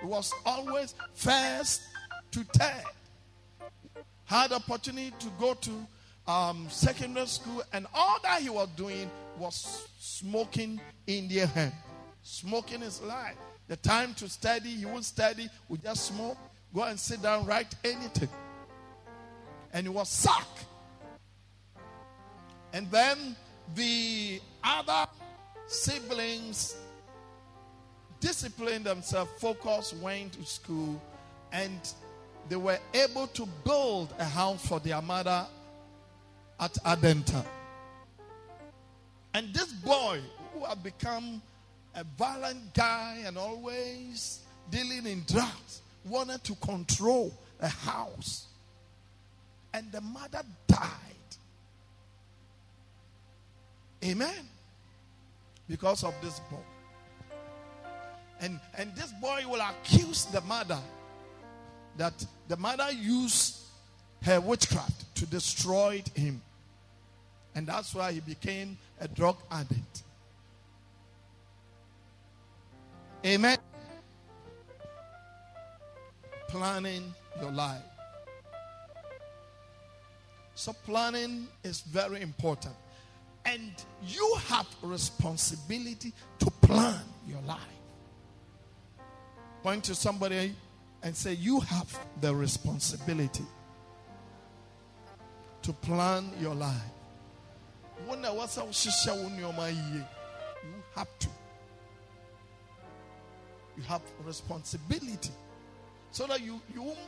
He 0.00 0.06
was 0.06 0.32
always 0.44 0.94
first 1.14 1.82
to 2.32 2.44
third. 2.44 2.84
Had 4.24 4.52
opportunity 4.52 5.12
to 5.20 5.28
go 5.38 5.54
to 5.54 5.86
um, 6.26 6.66
secondary 6.68 7.26
school, 7.26 7.62
and 7.72 7.86
all 7.94 8.18
that 8.22 8.42
he 8.42 8.50
was 8.50 8.68
doing 8.76 9.10
was 9.38 9.86
smoking 9.98 10.80
Indian 11.06 11.48
hemp. 11.48 11.74
Smoking 12.22 12.80
his 12.80 13.00
life. 13.02 13.36
The 13.68 13.76
time 13.76 14.14
to 14.14 14.28
study, 14.28 14.70
he 14.70 14.86
would 14.86 15.04
study, 15.04 15.48
would 15.68 15.82
just 15.82 16.06
smoke. 16.06 16.36
Go 16.74 16.82
and 16.82 16.98
sit 16.98 17.22
down, 17.22 17.46
write 17.46 17.74
anything. 17.84 18.28
And 19.72 19.86
he 19.86 19.90
was 19.90 20.08
sacked. 20.08 20.64
And 22.76 22.90
then 22.90 23.34
the 23.74 24.38
other 24.62 25.06
siblings 25.66 26.76
disciplined 28.20 28.84
themselves, 28.84 29.30
focused, 29.38 29.96
went 29.96 30.34
to 30.34 30.44
school, 30.44 31.00
and 31.52 31.80
they 32.50 32.56
were 32.56 32.78
able 32.92 33.28
to 33.28 33.48
build 33.64 34.12
a 34.18 34.26
house 34.26 34.66
for 34.66 34.78
their 34.78 35.00
mother 35.00 35.46
at 36.60 36.74
Adenta. 36.84 37.46
And 39.32 39.54
this 39.54 39.72
boy, 39.72 40.20
who 40.52 40.66
had 40.66 40.82
become 40.82 41.40
a 41.94 42.04
violent 42.18 42.74
guy 42.74 43.22
and 43.24 43.38
always 43.38 44.40
dealing 44.70 45.06
in 45.06 45.24
drugs, 45.26 45.80
wanted 46.04 46.44
to 46.44 46.54
control 46.56 47.32
a 47.58 47.68
house. 47.68 48.48
And 49.72 49.90
the 49.92 50.02
mother 50.02 50.42
died. 50.66 51.15
Amen. 54.04 54.48
Because 55.68 56.04
of 56.04 56.14
this 56.22 56.40
boy. 56.50 56.58
And, 58.40 58.60
and 58.76 58.94
this 58.94 59.12
boy 59.12 59.44
will 59.48 59.60
accuse 59.60 60.26
the 60.26 60.40
mother 60.42 60.78
that 61.96 62.24
the 62.48 62.56
mother 62.56 62.90
used 62.92 63.56
her 64.22 64.40
witchcraft 64.40 65.14
to 65.16 65.26
destroy 65.26 66.02
him. 66.14 66.42
And 67.54 67.66
that's 67.66 67.94
why 67.94 68.12
he 68.12 68.20
became 68.20 68.76
a 69.00 69.08
drug 69.08 69.36
addict. 69.50 70.02
Amen. 73.24 73.58
Planning 76.48 77.14
your 77.40 77.50
life. 77.50 77.82
So 80.54 80.72
planning 80.84 81.48
is 81.64 81.80
very 81.80 82.20
important. 82.22 82.74
And 83.46 83.72
you 84.06 84.34
have 84.48 84.66
responsibility 84.82 86.12
to 86.40 86.50
plan 86.60 87.00
your 87.28 87.40
life. 87.42 87.60
Point 89.62 89.84
to 89.84 89.94
somebody 89.94 90.52
and 91.04 91.16
say, 91.16 91.34
You 91.34 91.60
have 91.60 91.98
the 92.20 92.34
responsibility 92.34 93.44
to 95.62 95.72
plan 95.72 96.30
your 96.40 96.54
life. 96.54 96.74
You 98.08 98.12
have 100.96 101.18
to. 101.20 101.28
You 103.76 103.82
have 103.84 104.02
responsibility. 104.24 105.30
So 106.10 106.26
that 106.26 106.40
you, 106.40 106.60
you 106.74 106.82
won't 106.82 106.98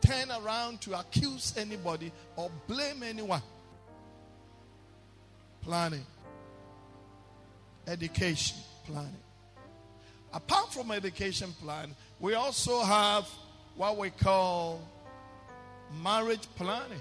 turn 0.00 0.30
around 0.42 0.80
to 0.82 0.98
accuse 0.98 1.54
anybody 1.58 2.12
or 2.36 2.50
blame 2.66 3.02
anyone. 3.02 3.42
Planning. 5.62 6.06
Education 7.86 8.56
planning. 8.86 9.10
Apart 10.32 10.72
from 10.72 10.90
education 10.90 11.52
plan, 11.62 11.94
we 12.20 12.34
also 12.34 12.82
have 12.82 13.28
what 13.76 13.96
we 13.96 14.10
call 14.10 14.80
marriage 16.02 16.46
planning. 16.56 17.00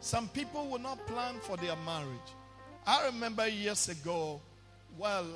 Some 0.00 0.28
people 0.28 0.66
will 0.68 0.80
not 0.80 1.04
plan 1.06 1.36
for 1.40 1.56
their 1.56 1.76
marriage. 1.84 2.28
I 2.86 3.06
remember 3.06 3.46
years 3.48 3.88
ago, 3.88 4.40
well, 4.98 5.26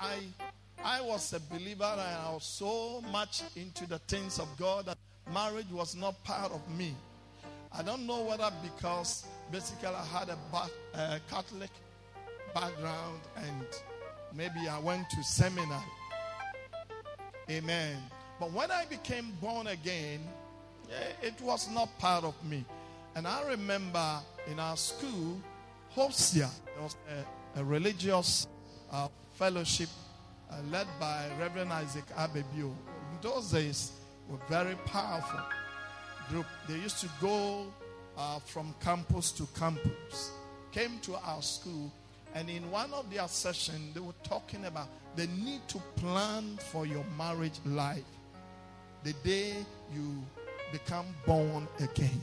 I 0.00 0.18
I 0.82 1.00
was 1.00 1.32
a 1.32 1.40
believer 1.40 1.84
and 1.84 2.00
I 2.00 2.32
was 2.32 2.44
so 2.44 3.02
much 3.12 3.42
into 3.54 3.86
the 3.86 3.98
things 3.98 4.38
of 4.38 4.48
God 4.58 4.86
that 4.86 4.98
marriage 5.32 5.70
was 5.70 5.94
not 5.94 6.22
part 6.24 6.52
of 6.52 6.60
me. 6.76 6.94
I 7.72 7.82
don't 7.82 8.06
know 8.06 8.22
whether 8.22 8.50
because 8.62 9.26
basically 9.50 9.88
I 9.88 10.04
had 10.04 10.28
a 10.28 10.38
uh, 10.94 11.18
Catholic 11.28 11.70
background 12.54 13.20
and 13.36 13.66
maybe 14.34 14.68
I 14.68 14.78
went 14.78 15.08
to 15.10 15.22
seminary. 15.22 15.80
Amen. 17.50 17.96
But 18.38 18.52
when 18.52 18.70
I 18.70 18.84
became 18.86 19.32
born 19.40 19.66
again, 19.66 20.20
eh, 20.90 21.26
it 21.26 21.40
was 21.40 21.68
not 21.70 21.96
part 21.98 22.24
of 22.24 22.34
me. 22.44 22.64
And 23.14 23.26
I 23.26 23.42
remember 23.48 24.20
in 24.46 24.60
our 24.60 24.76
school, 24.76 25.40
Hosea, 25.90 26.48
there 26.74 26.82
was 26.82 26.96
a, 27.56 27.60
a 27.60 27.64
religious 27.64 28.46
uh, 28.92 29.08
fellowship 29.34 29.88
uh, 30.50 30.56
led 30.70 30.86
by 30.98 31.26
Reverend 31.38 31.72
Isaac 31.72 32.06
Abebio. 32.16 32.70
In 32.70 33.18
those 33.20 33.50
days, 33.50 33.92
were 34.28 34.38
very 34.48 34.76
powerful 34.86 35.40
group. 36.28 36.46
They 36.68 36.76
used 36.76 37.00
to 37.00 37.08
go 37.20 37.66
uh, 38.20 38.38
from 38.40 38.74
campus 38.82 39.32
to 39.32 39.46
campus. 39.58 40.32
Came 40.72 40.98
to 41.00 41.16
our 41.24 41.42
school, 41.42 41.90
and 42.34 42.48
in 42.50 42.70
one 42.70 42.92
of 42.92 43.10
their 43.10 43.26
sessions, 43.26 43.94
they 43.94 44.00
were 44.00 44.20
talking 44.22 44.66
about 44.66 44.88
the 45.16 45.26
need 45.28 45.66
to 45.68 45.78
plan 45.96 46.58
for 46.70 46.86
your 46.86 47.04
marriage 47.16 47.58
life 47.64 48.04
the 49.02 49.14
day 49.24 49.54
you 49.92 50.22
become 50.70 51.06
born 51.26 51.66
again. 51.80 52.20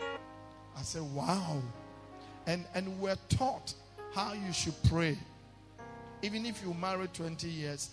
I 0.00 0.82
said, 0.82 1.02
wow. 1.14 1.60
And, 2.46 2.64
and 2.74 2.98
we're 3.00 3.18
taught 3.28 3.74
how 4.14 4.32
you 4.32 4.52
should 4.52 4.74
pray. 4.88 5.18
Even 6.22 6.46
if 6.46 6.62
you 6.64 6.72
marry 6.74 7.08
20 7.08 7.48
years, 7.48 7.90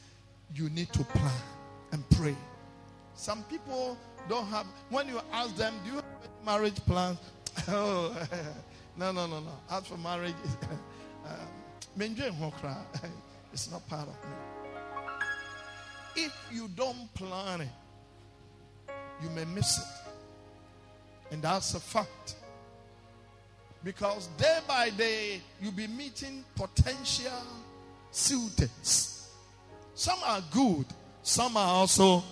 you 0.56 0.70
need 0.70 0.94
to 0.94 1.04
plan 1.04 1.42
and 1.92 2.08
pray. 2.12 2.36
Some 3.16 3.44
people 3.46 3.98
don't 4.30 4.48
have, 4.48 4.66
when 4.90 5.08
you 5.08 5.20
ask 5.32 5.56
them, 5.56 5.74
do 5.84 5.92
you 5.92 5.96
have 5.96 6.06
marriage 6.46 6.76
plans? 6.86 7.18
oh, 7.68 8.16
no, 8.98 9.12
no, 9.12 9.28
no, 9.28 9.40
no. 9.40 9.52
As 9.70 9.88
for 9.88 9.98
marriage, 9.98 10.36
um, 11.26 11.48
it's 13.54 13.72
not 13.72 13.88
part 13.88 14.08
of 14.08 14.08
me. 14.08 14.36
If 16.16 16.34
you 16.52 16.68
don't 16.76 17.14
plan 17.14 17.62
it, 17.62 17.70
you 19.22 19.30
may 19.30 19.46
miss 19.46 19.80
it. 19.80 19.86
And 21.32 21.42
that's 21.42 21.74
a 21.76 21.80
fact. 21.80 22.36
Because 23.84 24.28
day 24.38 24.60
by 24.68 24.90
day, 24.90 25.42
you'll 25.62 25.72
be 25.72 25.88
meeting 25.88 26.44
potential 26.56 27.32
suitors. 28.12 29.30
Some 29.94 30.20
are 30.26 30.42
good, 30.52 30.86
some 31.22 31.58
are 31.58 31.68
also. 31.68 32.24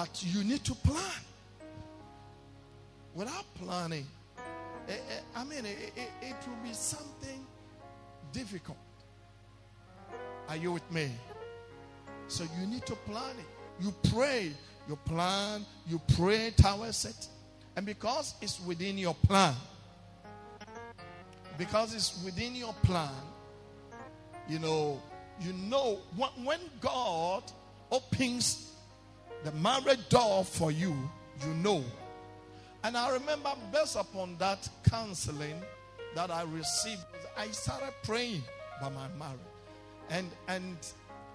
But 0.00 0.24
you 0.24 0.42
need 0.44 0.64
to 0.64 0.74
plan. 0.76 1.20
Without 3.14 3.44
planning, 3.62 4.06
eh, 4.88 4.92
eh, 4.92 5.20
I 5.36 5.44
mean, 5.44 5.66
it, 5.66 5.92
it, 5.94 6.10
it 6.22 6.36
will 6.48 6.56
be 6.64 6.72
something 6.72 7.44
difficult. 8.32 8.78
Are 10.48 10.56
you 10.56 10.72
with 10.72 10.90
me? 10.90 11.10
So 12.28 12.44
you 12.58 12.66
need 12.66 12.86
to 12.86 12.94
plan 12.94 13.34
it. 13.38 13.84
You 13.84 13.92
pray, 14.10 14.52
you 14.88 14.96
plan, 15.04 15.66
you 15.86 16.00
pray 16.16 16.54
towards 16.56 17.04
it. 17.04 17.28
And 17.76 17.84
because 17.84 18.36
it's 18.40 18.58
within 18.64 18.96
your 18.96 19.12
plan, 19.12 19.54
because 21.58 21.94
it's 21.94 22.24
within 22.24 22.54
your 22.54 22.72
plan, 22.84 23.10
you 24.48 24.60
know, 24.60 24.98
you 25.42 25.52
know 25.52 25.98
when 26.42 26.60
God 26.80 27.42
opens 27.92 28.69
the 29.44 29.52
marriage 29.52 30.08
door 30.08 30.44
for 30.44 30.70
you, 30.70 30.96
you 31.46 31.54
know. 31.54 31.84
And 32.82 32.96
I 32.96 33.12
remember, 33.12 33.50
based 33.72 33.96
upon 33.96 34.36
that 34.38 34.68
counseling 34.88 35.60
that 36.14 36.30
I 36.30 36.42
received, 36.42 37.04
I 37.36 37.48
started 37.48 37.92
praying 38.02 38.42
by 38.80 38.88
my 38.88 39.08
marriage. 39.18 39.40
And 40.08 40.30
and 40.48 40.76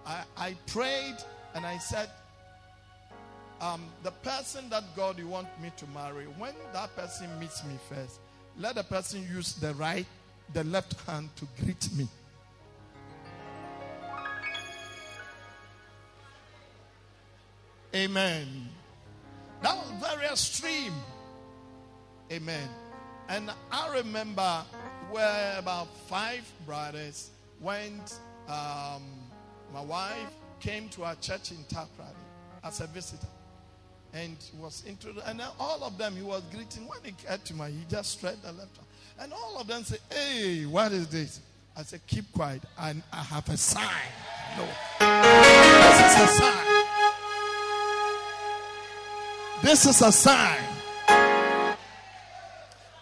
I, 0.05 0.23
I 0.37 0.55
prayed 0.67 1.17
and 1.53 1.65
I 1.65 1.77
said, 1.77 2.09
um, 3.61 3.85
the 4.03 4.11
person 4.11 4.69
that 4.69 4.83
God 4.95 5.17
you 5.17 5.27
want 5.27 5.47
me 5.61 5.71
to 5.77 5.87
marry, 5.87 6.25
when 6.25 6.53
that 6.73 6.95
person 6.95 7.27
meets 7.39 7.63
me 7.63 7.75
first, 7.89 8.19
let 8.57 8.75
the 8.75 8.83
person 8.83 9.27
use 9.31 9.53
the 9.53 9.73
right, 9.75 10.05
the 10.53 10.63
left 10.65 10.99
hand 11.07 11.29
to 11.37 11.47
greet 11.61 11.89
me. 11.93 12.07
Amen. 17.95 18.67
That 19.63 19.77
was 19.77 19.89
very 20.01 20.25
extreme. 20.25 20.91
Amen. 22.29 22.67
And 23.29 23.49
I 23.71 23.95
remember 23.95 24.63
where 25.09 25.55
about 25.57 25.87
five 26.07 26.43
brothers 26.65 27.29
went. 27.61 28.19
Um, 28.49 29.03
my 29.73 29.81
wife 29.81 30.29
came 30.59 30.89
to 30.89 31.05
our 31.05 31.15
church 31.15 31.51
in 31.51 31.57
Takoradi 31.69 32.15
as 32.65 32.81
a 32.81 32.87
visitor 32.87 33.27
and 34.13 34.35
was 34.59 34.83
introduced. 34.85 35.25
And 35.25 35.41
all 35.57 35.81
of 35.81 35.97
them 35.97 36.17
he 36.17 36.21
was 36.21 36.43
greeting. 36.51 36.87
When 36.87 36.99
he 37.01 37.11
got 37.25 37.45
to 37.45 37.53
my, 37.53 37.69
he 37.69 37.85
just 37.89 38.17
straight 38.17 38.41
the 38.41 38.51
left. 38.51 38.77
And 39.19 39.31
all 39.31 39.57
of 39.57 39.67
them 39.67 39.85
say, 39.85 39.97
Hey, 40.11 40.65
what 40.65 40.91
is 40.91 41.07
this? 41.07 41.39
I 41.77 41.83
said, 41.83 42.01
Keep 42.07 42.33
quiet. 42.33 42.61
And 42.77 43.01
I 43.13 43.23
have 43.23 43.47
a 43.47 43.55
sign. 43.55 43.85
No. 44.57 44.67
This 44.99 46.17
is 46.17 46.23
a 46.23 46.27
sign. 46.41 46.74
This 49.61 49.85
is 49.85 50.01
a 50.01 50.11
sign. 50.11 50.59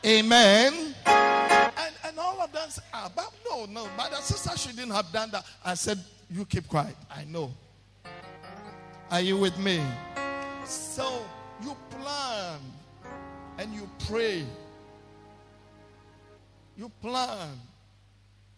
Amen. 0.06 0.94
And, 1.06 1.96
and 2.06 2.20
all 2.20 2.42
of 2.42 2.52
them 2.52 2.70
say, 2.70 2.82
ah, 2.94 3.12
but 3.16 3.32
no, 3.50 3.66
no, 3.66 3.88
but 3.96 4.12
the 4.12 4.18
sister 4.18 4.58
shouldn't 4.58 4.92
have 4.92 5.12
done 5.12 5.32
that. 5.32 5.46
I 5.64 5.76
said, 5.76 6.00
You 6.30 6.46
keep 6.46 6.68
quiet. 6.68 6.96
I 7.10 7.24
know. 7.26 7.52
Are 9.10 9.22
you 9.22 9.38
with 9.38 9.58
me? 9.60 9.82
So 10.66 11.24
you 11.62 11.76
plan 11.92 12.60
and 13.58 13.74
you 13.74 13.90
pray. 14.08 14.44
You 16.78 16.90
plan. 17.02 17.60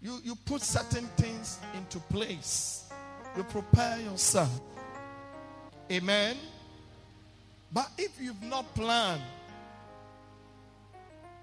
You, 0.02 0.20
you 0.24 0.36
put 0.36 0.62
certain 0.62 1.06
things 1.18 1.60
into 1.76 2.00
place. 2.00 2.90
You 3.36 3.44
prepare 3.44 4.00
yourself. 4.00 4.62
Amen. 5.92 6.38
But 7.76 7.90
if 7.98 8.22
you've 8.22 8.42
not 8.42 8.74
planned, 8.74 9.22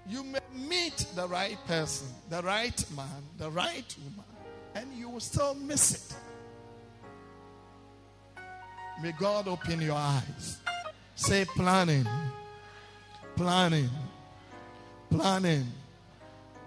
you 0.09 0.23
may 0.23 0.39
meet 0.51 1.05
the 1.15 1.27
right 1.27 1.59
person, 1.67 2.07
the 2.27 2.41
right 2.41 2.83
man, 2.95 3.23
the 3.37 3.51
right 3.51 3.95
woman, 4.03 4.25
and 4.73 4.91
you 4.93 5.09
will 5.09 5.19
still 5.19 5.53
miss 5.53 5.93
it. 5.93 6.15
May 9.03 9.11
God 9.11 9.47
open 9.47 9.79
your 9.79 9.95
eyes. 9.95 10.57
Say 11.13 11.45
planning, 11.45 12.07
planning, 13.35 13.91
planning. 15.11 15.67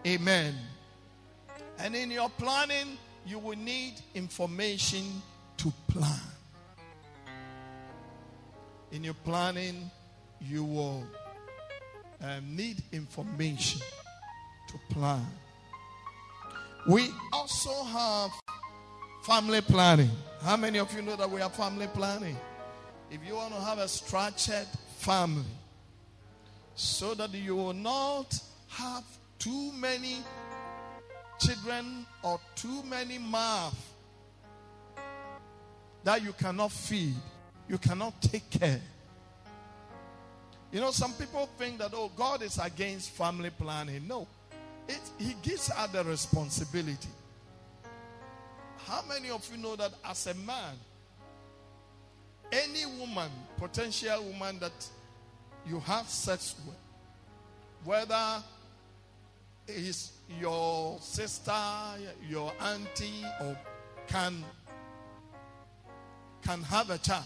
Amen. 0.06 0.54
And 1.80 1.96
in 1.96 2.12
your 2.12 2.30
planning, 2.30 2.96
you 3.26 3.40
will 3.40 3.58
need 3.58 3.94
information 4.14 5.20
to 5.56 5.72
plan. 5.88 6.35
In 8.92 9.04
your 9.04 9.14
planning, 9.24 9.90
you 10.40 10.64
will 10.64 11.04
um, 12.22 12.56
need 12.56 12.82
information 12.92 13.80
to 14.68 14.94
plan. 14.94 15.26
We 16.88 17.08
also 17.32 17.84
have 17.84 18.30
family 19.24 19.60
planning. 19.60 20.10
How 20.42 20.56
many 20.56 20.78
of 20.78 20.92
you 20.94 21.02
know 21.02 21.16
that 21.16 21.28
we 21.28 21.40
have 21.40 21.54
family 21.54 21.88
planning? 21.88 22.36
If 23.10 23.20
you 23.26 23.34
want 23.34 23.54
to 23.54 23.60
have 23.60 23.78
a 23.78 23.88
structured 23.88 24.66
family, 24.98 25.44
so 26.74 27.14
that 27.14 27.32
you 27.32 27.56
will 27.56 27.72
not 27.72 28.38
have 28.68 29.04
too 29.38 29.72
many 29.72 30.18
children 31.40 32.06
or 32.22 32.38
too 32.54 32.82
many 32.84 33.18
mouths 33.18 33.76
that 36.04 36.22
you 36.22 36.32
cannot 36.34 36.70
feed, 36.70 37.14
you 37.68 37.78
cannot 37.78 38.20
take 38.20 38.48
care. 38.50 38.80
You 40.72 40.80
know, 40.80 40.90
some 40.90 41.12
people 41.14 41.48
think 41.58 41.78
that, 41.78 41.92
oh, 41.94 42.10
God 42.16 42.42
is 42.42 42.58
against 42.58 43.10
family 43.10 43.50
planning. 43.50 44.06
No, 44.06 44.26
it, 44.88 45.00
He 45.18 45.34
gives 45.42 45.70
us 45.70 45.90
the 45.90 46.04
responsibility. 46.04 47.08
How 48.86 49.02
many 49.08 49.30
of 49.30 49.48
you 49.50 49.60
know 49.60 49.74
that 49.76 49.92
as 50.04 50.26
a 50.26 50.34
man, 50.34 50.74
any 52.52 52.86
woman, 52.98 53.30
potential 53.56 54.22
woman 54.24 54.58
that 54.60 54.88
you 55.68 55.80
have 55.80 56.08
sex 56.08 56.54
with, 56.66 56.76
whether 57.84 58.42
is 59.66 60.12
your 60.40 60.98
sister, 61.00 61.52
your 62.28 62.52
auntie, 62.60 63.24
or 63.40 63.58
can 64.06 64.44
can 66.42 66.62
have 66.62 66.90
a 66.90 66.98
child 66.98 67.24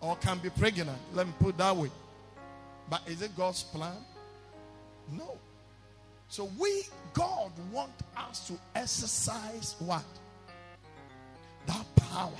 or 0.00 0.16
can 0.16 0.38
be 0.38 0.50
pregnant. 0.50 0.98
Let 1.14 1.26
me 1.26 1.32
put 1.38 1.58
that 1.58 1.76
way. 1.76 1.90
But 2.90 3.02
is 3.06 3.22
it 3.22 3.36
God's 3.36 3.62
plan? 3.62 3.96
No. 5.12 5.38
So 6.28 6.50
we, 6.58 6.82
God, 7.12 7.52
want 7.72 7.92
us 8.16 8.46
to 8.48 8.54
exercise 8.74 9.76
what? 9.78 10.04
That 11.66 11.84
power. 11.96 12.30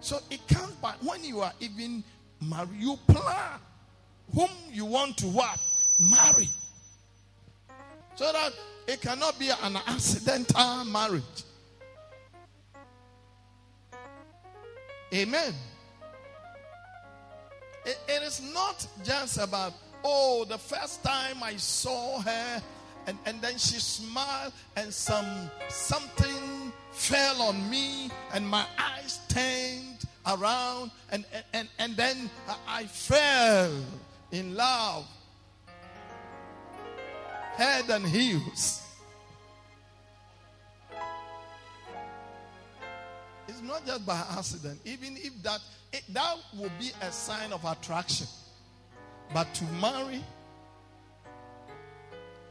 So 0.00 0.20
it 0.30 0.46
comes 0.48 0.72
by 0.74 0.94
when 1.02 1.24
you 1.24 1.40
are 1.40 1.52
even 1.60 2.04
married, 2.40 2.78
you 2.78 2.96
plan 3.06 3.58
whom 4.34 4.50
you 4.70 4.84
want 4.84 5.16
to 5.18 5.26
what? 5.26 5.58
Marry. 5.98 6.48
So 8.14 8.30
that 8.32 8.52
it 8.86 9.00
cannot 9.00 9.38
be 9.38 9.48
an 9.48 9.78
accidental 9.86 10.84
marriage. 10.84 11.22
Amen. 15.14 15.54
It, 17.86 17.98
it 18.08 18.22
is 18.22 18.42
not 18.52 18.84
just 19.04 19.38
about, 19.38 19.74
oh, 20.02 20.44
the 20.44 20.58
first 20.58 21.04
time 21.04 21.40
I 21.40 21.56
saw 21.56 22.20
her 22.20 22.62
and, 23.06 23.18
and 23.24 23.40
then 23.40 23.56
she 23.56 23.78
smiled 23.78 24.52
and 24.74 24.92
some 24.92 25.50
something 25.68 26.72
fell 26.90 27.42
on 27.42 27.70
me 27.70 28.10
and 28.32 28.48
my 28.48 28.64
eyes 28.76 29.20
turned 29.28 30.04
around 30.26 30.90
and, 31.12 31.24
and, 31.52 31.68
and 31.78 31.96
then 31.96 32.28
I 32.66 32.84
fell 32.86 33.72
in 34.32 34.56
love 34.56 35.06
head 37.56 37.88
and 37.88 38.04
heels. 38.04 38.83
It's 43.48 43.60
not 43.62 43.86
just 43.86 44.06
by 44.06 44.22
accident. 44.36 44.80
Even 44.84 45.16
if 45.16 45.42
that 45.42 45.60
it, 45.92 46.02
that 46.12 46.36
will 46.56 46.70
be 46.78 46.90
a 47.02 47.12
sign 47.12 47.52
of 47.52 47.64
attraction. 47.64 48.26
But 49.32 49.52
to 49.54 49.64
marry, 49.80 50.22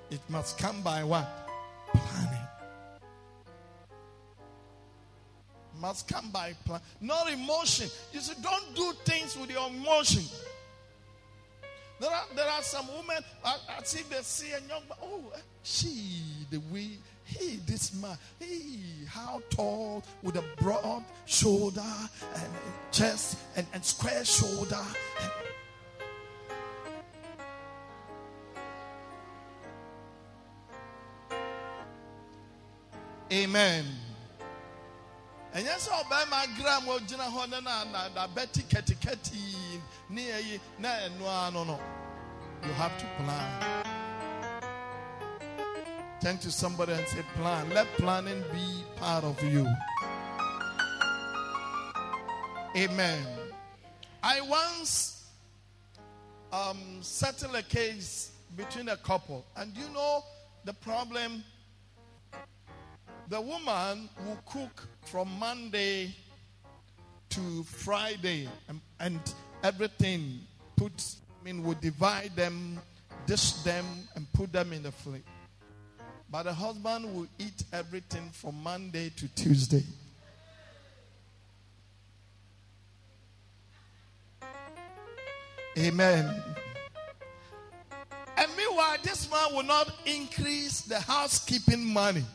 it 0.10 0.21
must 0.29 0.58
come 0.58 0.82
by 0.82 1.03
what? 1.03 1.27
Planning. 1.93 2.39
Must 5.79 6.08
come 6.08 6.29
by 6.29 6.53
plan, 6.65 6.79
not 7.01 7.32
emotion. 7.32 7.89
You 8.13 8.21
see, 8.21 8.41
don't 8.41 8.75
do 8.75 8.93
things 9.03 9.38
with 9.38 9.51
your 9.51 9.67
emotion. 9.67 10.23
There 11.99 12.10
are, 12.10 12.25
there 12.36 12.47
are 12.47 12.62
some 12.62 12.88
women, 12.88 13.23
I, 13.43 13.58
I 13.79 13.84
see 13.84 14.03
they 14.10 14.21
see 14.21 14.51
a 14.51 14.60
young 14.67 14.84
oh, 15.01 15.32
eh, 15.36 15.39
she, 15.63 16.21
the 16.51 16.60
way, 16.71 16.91
he, 17.25 17.57
this 17.65 17.93
man, 17.93 18.17
he, 18.39 19.05
how 19.07 19.41
tall, 19.49 20.03
with 20.21 20.36
a 20.36 20.43
broad 20.57 21.03
shoulder 21.25 21.81
and 22.36 22.53
chest 22.91 23.38
and, 23.55 23.65
and 23.73 23.83
square 23.83 24.23
shoulder. 24.25 24.79
Amen. 33.31 33.86
All 35.91 36.05
by 36.09 36.23
my 36.29 36.47
gram 36.59 36.86
will 36.88 36.99
jina 36.99 37.23
hona 37.23 37.62
na 37.63 37.83
na 38.15 38.27
betty 38.27 38.63
ketty 38.69 38.95
ketty 38.95 39.55
near 40.09 40.36
na 40.79 40.89
no 41.19 41.49
no 41.51 41.63
no. 41.63 41.79
You 42.65 42.73
have 42.73 42.97
to 42.97 43.05
plan. 43.17 44.02
Turn 46.23 46.38
to 46.38 46.51
somebody 46.51 46.93
and 46.93 47.05
say, 47.05 47.19
Plan. 47.36 47.69
Let 47.71 47.86
planning 47.97 48.41
be 48.53 48.86
part 48.95 49.25
of 49.25 49.43
you. 49.43 49.67
Amen. 52.77 53.27
I 54.23 54.39
once 54.39 55.27
um, 56.53 56.79
settled 57.01 57.55
a 57.55 57.62
case 57.62 58.31
between 58.55 58.88
a 58.88 58.95
couple, 58.95 59.45
and 59.57 59.75
you 59.75 59.89
know 59.93 60.23
the 60.63 60.71
problem 60.71 61.43
the 63.27 63.41
woman 63.41 64.07
will 64.25 64.39
cook 64.45 64.88
from 65.01 65.27
Monday 65.38 66.15
to 67.31 67.63
Friday 67.63 68.47
and, 68.69 68.79
and 69.01 69.19
everything 69.62 70.39
put 70.77 70.93
I 71.41 71.43
mean 71.43 71.63
would 71.63 71.81
divide 71.81 72.33
them, 72.33 72.79
dish 73.25 73.51
them 73.63 73.83
and 74.15 74.25
put 74.31 74.53
them 74.53 74.71
in 74.71 74.83
the 74.83 74.91
fridge. 74.93 75.23
But 76.33 76.45
the 76.45 76.53
husband 76.53 77.13
will 77.13 77.27
eat 77.37 77.63
everything 77.71 78.27
from 78.31 78.55
Monday 78.63 79.11
to 79.17 79.27
Tuesday. 79.35 79.83
Amen. 85.77 86.43
And 88.35 88.51
meanwhile, 88.57 88.97
this 89.03 89.29
man 89.29 89.53
will 89.53 89.61
not 89.61 89.93
increase 90.07 90.81
the 90.81 90.99
housekeeping 90.99 91.85
money. 91.85 92.25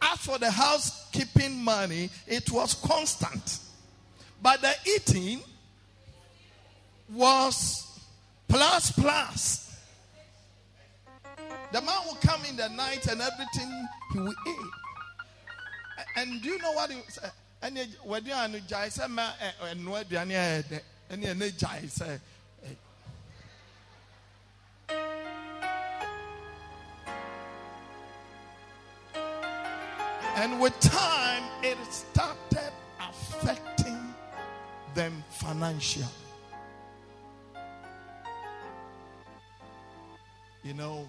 As 0.00 0.18
for 0.20 0.38
the 0.38 0.50
housekeeping 0.50 1.62
money, 1.62 2.08
it 2.26 2.50
was 2.50 2.72
constant. 2.72 3.58
But 4.42 4.62
the 4.62 4.72
eating 4.86 5.40
was 7.12 8.00
plus 8.48 8.90
plus. 8.92 9.65
The 11.72 11.80
man 11.82 11.98
will 12.06 12.16
come 12.16 12.44
in 12.44 12.56
the 12.56 12.68
night 12.68 13.06
and 13.06 13.20
everything 13.20 13.88
he 14.12 14.18
will 14.20 14.34
eat. 14.46 14.70
And 16.16 16.42
do 16.42 16.48
you 16.48 16.58
know 16.58 16.72
what 16.72 16.90
he 16.90 17.00
said? 17.08 17.32
And 17.62 17.78
And 30.38 30.60
with 30.60 30.78
time, 30.80 31.42
it 31.62 31.78
started 31.90 32.72
affecting 33.00 33.98
them 34.94 35.24
financially. 35.30 36.04
You 40.62 40.74
know, 40.74 41.08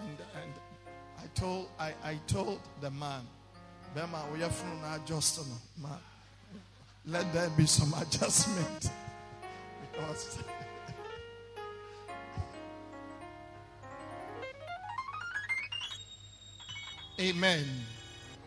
and, 0.00 0.18
and 0.42 0.52
I 1.18 1.26
told 1.34 1.68
I, 1.78 1.92
I 2.04 2.18
told 2.26 2.60
the 2.80 2.90
man, 2.90 3.22
Bema, 3.94 4.24
we 4.32 4.42
are 4.42 4.50
from 4.50 4.82
adjustment, 4.94 5.60
man. 5.80 5.98
Let 7.06 7.32
there 7.32 7.50
be 7.50 7.66
some 7.66 7.94
adjustment 8.00 8.90
because 9.92 10.38
Amen. 17.20 17.64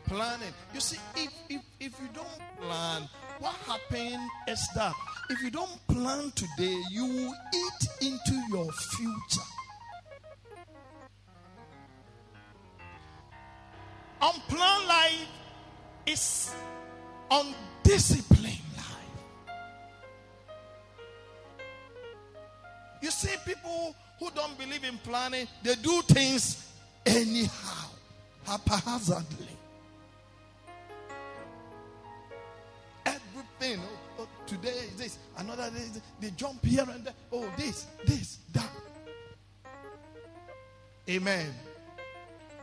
Planning. 0.06 0.54
You 0.74 0.80
see, 0.80 0.98
if, 1.16 1.32
if 1.50 1.62
if 1.80 2.00
you 2.00 2.08
don't 2.14 2.28
plan, 2.60 3.10
what 3.40 3.56
happens 3.68 4.20
is 4.48 4.68
that 4.76 4.94
if 5.30 5.42
you 5.42 5.52
don't 5.52 5.88
plan 5.88 6.32
today, 6.36 6.82
you 6.90 7.06
will 7.06 7.34
eat 7.54 7.88
into 8.02 8.34
your 8.50 8.72
future. 8.72 9.48
Unplanned 14.22 14.88
life 14.88 15.28
is 16.06 16.54
undisciplined 17.32 18.60
life. 18.78 18.88
You 23.02 23.10
see, 23.10 23.36
people 23.46 23.96
who 24.20 24.30
don't 24.32 24.56
believe 24.60 24.84
in 24.84 24.98
planning, 25.00 25.48
they 25.64 25.74
do 25.76 26.02
things 26.04 26.72
anyhow, 27.04 27.88
haphazardly. 28.46 29.48
Everything. 33.06 33.80
Oh, 34.20 34.22
oh, 34.22 34.28
today 34.46 34.70
is 34.70 34.96
this, 34.98 35.18
another 35.38 35.72
day, 35.72 36.02
they 36.20 36.30
jump 36.32 36.64
here 36.64 36.86
and 36.94 37.04
there. 37.04 37.14
Oh, 37.32 37.50
this, 37.58 37.88
this, 38.06 38.38
that. 38.54 38.70
Amen. 41.10 41.52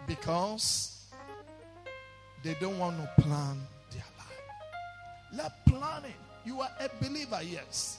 Because 0.07 0.98
they 2.49 2.55
don't 2.55 2.79
want 2.79 2.97
to 2.97 3.23
plan 3.23 3.61
their 3.91 4.03
life. 4.17 5.35
Let 5.35 5.67
planning. 5.67 6.15
You 6.47 6.63
are 6.63 6.71
a 6.81 6.89
believer, 7.05 7.41
yes. 7.43 7.99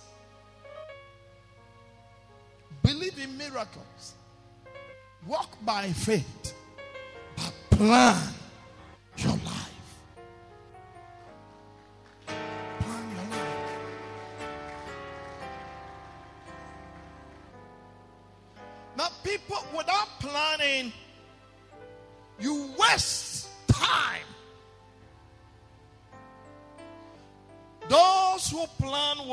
Believe 2.81 3.19
in 3.19 3.37
miracles. 3.37 4.15
Walk 5.27 5.55
by 5.63 5.89
faith. 5.89 6.55
But 7.35 7.53
plan 7.69 8.33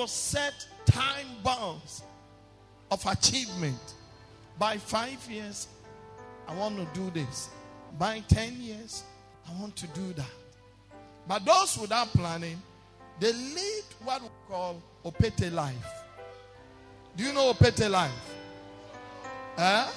set 0.06 0.66
time 0.86 1.26
bounds 1.42 2.02
of 2.90 3.04
achievement. 3.06 3.94
By 4.58 4.78
five 4.78 5.18
years, 5.30 5.68
I 6.48 6.54
want 6.54 6.76
to 6.76 6.86
do 6.98 7.10
this. 7.10 7.50
By 7.98 8.22
10 8.28 8.60
years, 8.60 9.04
I 9.48 9.60
want 9.60 9.76
to 9.76 9.86
do 9.88 10.12
that. 10.14 10.30
But 11.28 11.44
those 11.44 11.76
without 11.78 12.08
planning, 12.08 12.60
they 13.18 13.32
lead 13.32 13.84
what 14.04 14.22
we 14.22 14.28
call 14.48 14.80
opete 15.04 15.52
life. 15.52 15.74
Do 17.16 17.24
you 17.24 17.32
know 17.32 17.52
opete 17.52 17.90
life? 17.90 18.10
Huh? 19.56 19.88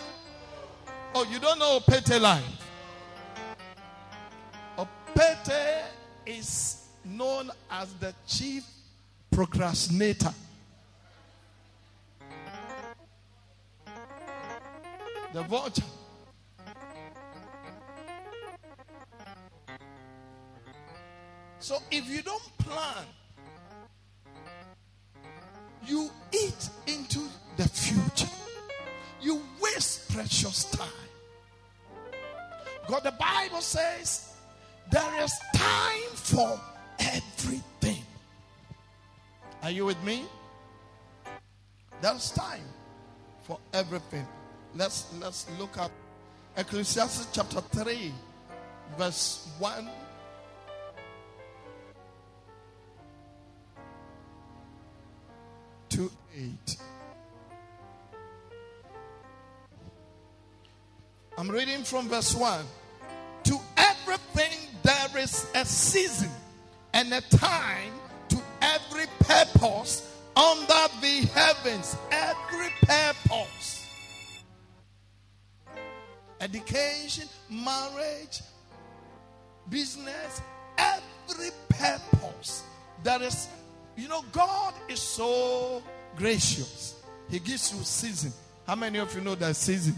Oh, 1.14 1.26
you 1.30 1.40
don't 1.40 1.60
know 1.60 1.80
opete 1.80 2.20
life? 2.20 2.44
Opete 4.78 5.84
is 6.26 6.88
known 7.04 7.52
as 7.70 7.94
the 7.96 8.14
chief 8.28 8.64
procrastinator. 9.32 10.34
The 15.34 15.44
vulture. 15.44 15.84
So 21.60 21.78
if 21.92 22.08
you 22.08 22.22
don't 22.24 22.58
plan, 22.58 23.06
you 25.86 26.10
eat 26.32 26.70
into 26.88 27.20
the 27.58 27.68
future. 27.68 28.32
You 29.22 29.42
waste 29.62 30.12
precious 30.14 30.64
time. 30.66 30.88
God, 32.88 33.04
the 33.04 33.12
Bible 33.12 33.62
says 33.62 34.34
there 34.90 35.24
is 35.24 35.34
time 35.54 36.12
for 36.16 36.60
everything. 37.00 37.79
Are 39.62 39.72
you 39.72 39.86
with 39.86 40.02
me? 40.04 40.24
There's 42.02 42.32
time 42.32 42.64
for 43.44 43.60
everything. 43.74 44.26
Let's 44.74 45.08
let's 45.20 45.48
look 45.60 45.78
at 45.78 45.92
Ecclesiastes 46.56 47.28
chapter 47.34 47.60
3, 47.60 48.14
verse 48.98 49.50
1 49.60 49.90
to 55.90 56.12
8. 56.38 56.78
I'm 61.38 61.50
reading 61.50 61.84
from 61.84 62.08
verse 62.08 62.34
1. 62.34 62.66
To 63.44 63.60
everything 63.76 64.58
there 64.84 65.18
is 65.18 65.46
a 65.54 65.66
season 65.66 66.30
and 66.94 67.14
a 67.14 67.22
time 67.22 67.94
every 69.00 69.12
purpose 69.20 70.16
under 70.36 70.94
the 71.02 71.28
heavens. 71.34 71.96
Every 72.12 72.70
purpose. 72.82 73.88
Education, 76.42 77.28
marriage, 77.50 78.42
business, 79.70 80.42
every 80.78 81.50
purpose. 81.68 82.64
There 83.04 83.22
is, 83.22 83.48
you 83.98 84.08
know, 84.08 84.24
God 84.32 84.74
is 84.88 85.02
so 85.02 85.84
gracious. 86.16 87.02
He 87.30 87.40
gives 87.40 87.74
you 87.74 87.84
season. 87.84 88.32
How 88.66 88.76
many 88.76 89.00
of 89.00 89.14
you 89.16 89.22
know 89.22 89.36
that 89.36 89.56
season? 89.56 89.96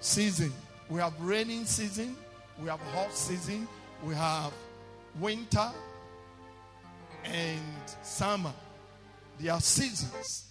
Season. 0.00 0.52
We 0.88 1.00
have 1.00 1.12
raining 1.20 1.66
season, 1.66 2.16
we 2.58 2.68
have 2.68 2.80
hot 2.94 3.12
season, 3.12 3.68
we 4.02 4.14
have 4.14 4.54
winter 5.20 5.70
and 7.24 7.60
summer. 8.02 8.52
They 9.38 9.48
are 9.48 9.60
seasons. 9.60 10.50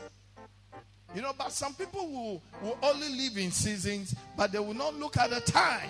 You 1.15 1.21
know, 1.21 1.33
but 1.37 1.51
some 1.51 1.73
people 1.73 2.07
will, 2.07 2.41
will 2.61 2.77
only 2.83 3.09
live 3.09 3.37
in 3.37 3.51
seasons, 3.51 4.13
but 4.35 4.51
they 4.51 4.59
will 4.59 4.73
not 4.73 4.95
look 4.95 5.17
at 5.17 5.29
the 5.29 5.41
time. 5.41 5.89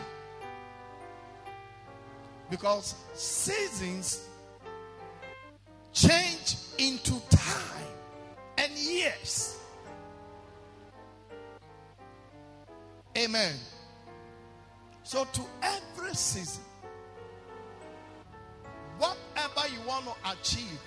Because 2.50 2.96
seasons 3.14 4.26
change 5.92 6.56
into 6.78 7.20
time 7.30 7.88
and 8.58 8.72
years. 8.74 9.58
Amen. 13.18 13.56
So, 15.04 15.26
to 15.26 15.42
every 15.64 16.14
season, 16.14 16.64
want 20.06 20.18
to 20.24 20.32
achieve, 20.32 20.80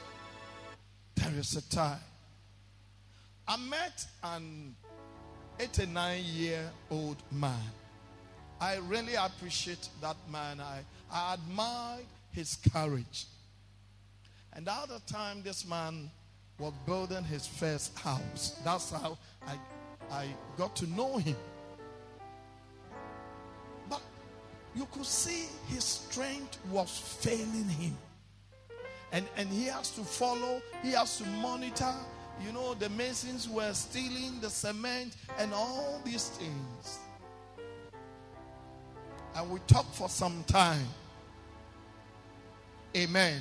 there 1.17 1.33
is 1.39 1.57
a 1.57 1.75
time. 1.75 1.99
I 3.49 3.57
met 3.57 4.07
an 4.23 4.75
89 5.59 6.23
year 6.25 6.71
old 6.91 7.17
man. 7.33 7.59
I 8.61 8.77
really 8.77 9.15
appreciate 9.15 9.89
that 10.01 10.17
man. 10.31 10.61
I, 10.61 10.81
I 11.11 11.35
admired 11.35 12.05
his 12.33 12.59
courage. 12.73 13.27
And 14.53 14.67
the 14.67 14.73
other 14.73 14.99
time, 15.07 15.43
this 15.43 15.67
man 15.67 16.11
was 16.59 16.73
building 16.87 17.25
his 17.25 17.47
first 17.47 17.99
house. 17.99 18.61
That's 18.65 18.91
how 18.91 19.17
I, 19.47 19.57
I 20.11 20.27
got 20.59 20.77
to 20.77 20.87
know 20.89 21.17
him. 21.17 21.37
But 23.89 24.03
you 24.77 24.87
could 24.93 25.07
see 25.07 25.47
his 25.69 25.85
strength 25.85 26.59
was 26.71 26.91
failing 27.23 27.69
him. 27.69 27.97
And, 29.13 29.27
and 29.37 29.49
he 29.49 29.67
has 29.67 29.91
to 29.93 30.03
follow, 30.03 30.63
he 30.83 30.93
has 30.93 31.19
to 31.19 31.27
monitor. 31.27 31.95
You 32.45 32.53
know, 32.53 32.75
the 32.75 32.89
masons 32.91 33.49
were 33.49 33.73
stealing 33.75 34.41
the 34.41 34.49
cement 34.49 35.17
and 35.39 35.53
all 35.53 36.01
these 36.05 36.29
things. 36.29 36.99
And 39.37 39.51
we 39.51 39.61
talked 39.67 39.95
for 39.95 40.09
some 40.09 40.43
time. 40.47 40.87
Amen. 42.97 43.41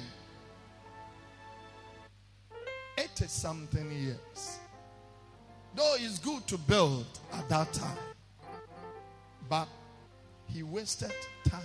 30 3.19 3.29
something 3.29 3.91
years. 3.91 4.59
Though 5.75 5.95
it's 5.99 6.19
good 6.19 6.45
to 6.47 6.57
build 6.57 7.05
at 7.33 7.47
that 7.49 7.71
time, 7.73 7.97
but 9.47 9.67
he 10.47 10.63
wasted 10.63 11.13
time. 11.47 11.61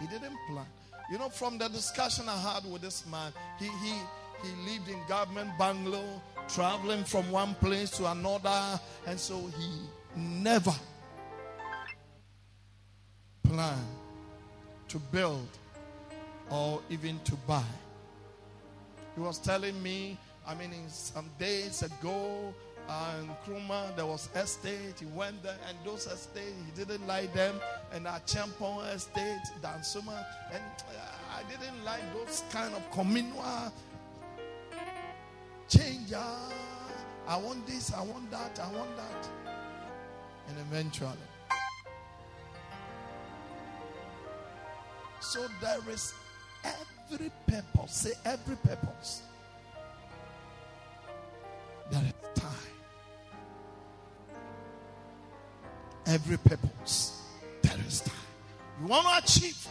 He 0.00 0.06
didn't 0.06 0.36
plan. 0.48 0.66
You 1.10 1.18
know, 1.18 1.30
from 1.30 1.56
the 1.56 1.68
discussion 1.68 2.28
I 2.28 2.36
had 2.36 2.70
with 2.70 2.82
this 2.82 3.06
man, 3.06 3.32
he 3.58 3.66
he 3.66 3.94
he 4.42 4.70
lived 4.70 4.88
in 4.88 4.98
government 5.08 5.50
bungalow, 5.58 6.22
traveling 6.48 7.02
from 7.04 7.30
one 7.30 7.54
place 7.54 7.90
to 7.92 8.10
another, 8.10 8.78
and 9.06 9.18
so 9.18 9.46
he 9.58 9.70
never 10.14 10.74
planned 13.42 13.86
to 14.88 14.98
build 14.98 15.48
or 16.50 16.80
even 16.90 17.18
to 17.20 17.34
buy. 17.46 17.64
He 19.14 19.20
was 19.20 19.38
telling 19.38 19.82
me, 19.82 20.18
I 20.46 20.54
mean, 20.54 20.72
in 20.72 20.88
some 20.88 21.30
days 21.38 21.82
ago, 21.82 22.54
in 22.88 23.30
Kruma, 23.44 23.94
there 23.96 24.06
was 24.06 24.28
estate. 24.34 24.94
He 24.98 25.06
went 25.06 25.42
there, 25.42 25.56
and 25.68 25.76
those 25.84 26.06
estate, 26.06 26.54
he 26.64 26.84
didn't 26.84 27.06
like 27.06 27.32
them. 27.34 27.56
And 27.92 28.06
at 28.06 28.26
Champon 28.26 28.94
estate, 28.94 29.42
Dansoman, 29.60 30.24
and 30.52 30.62
uh, 30.88 31.36
I 31.36 31.42
didn't 31.50 31.84
like 31.84 32.02
those 32.14 32.42
kind 32.50 32.74
of 32.74 32.90
communal 32.90 33.72
change. 35.68 36.12
Uh, 36.14 36.34
I 37.26 37.36
want 37.36 37.66
this, 37.66 37.92
I 37.92 38.00
want 38.00 38.30
that, 38.30 38.58
I 38.58 38.72
want 38.72 38.96
that. 38.96 39.28
And 40.48 40.56
eventually, 40.58 41.12
so 45.20 45.46
there 45.60 45.78
is 45.90 46.14
every 46.64 47.30
purpose. 47.46 47.92
Say 47.92 48.12
every 48.24 48.56
purpose. 48.56 49.22
Every 56.18 56.36
purpose. 56.36 57.22
There 57.62 57.78
is 57.86 58.00
time. 58.00 58.14
You 58.80 58.88
want 58.88 59.06
to 59.06 59.24
achieve. 59.24 59.68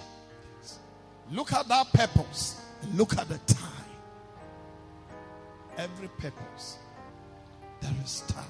Look 1.30 1.52
at 1.52 1.68
that 1.68 1.92
purpose 1.92 2.62
and 2.82 2.98
look 2.98 3.18
at 3.18 3.28
the 3.28 3.38
time. 3.54 3.90
Every 5.78 6.08
purpose. 6.08 6.78
There 7.82 7.94
is 8.02 8.24
time. 8.28 8.46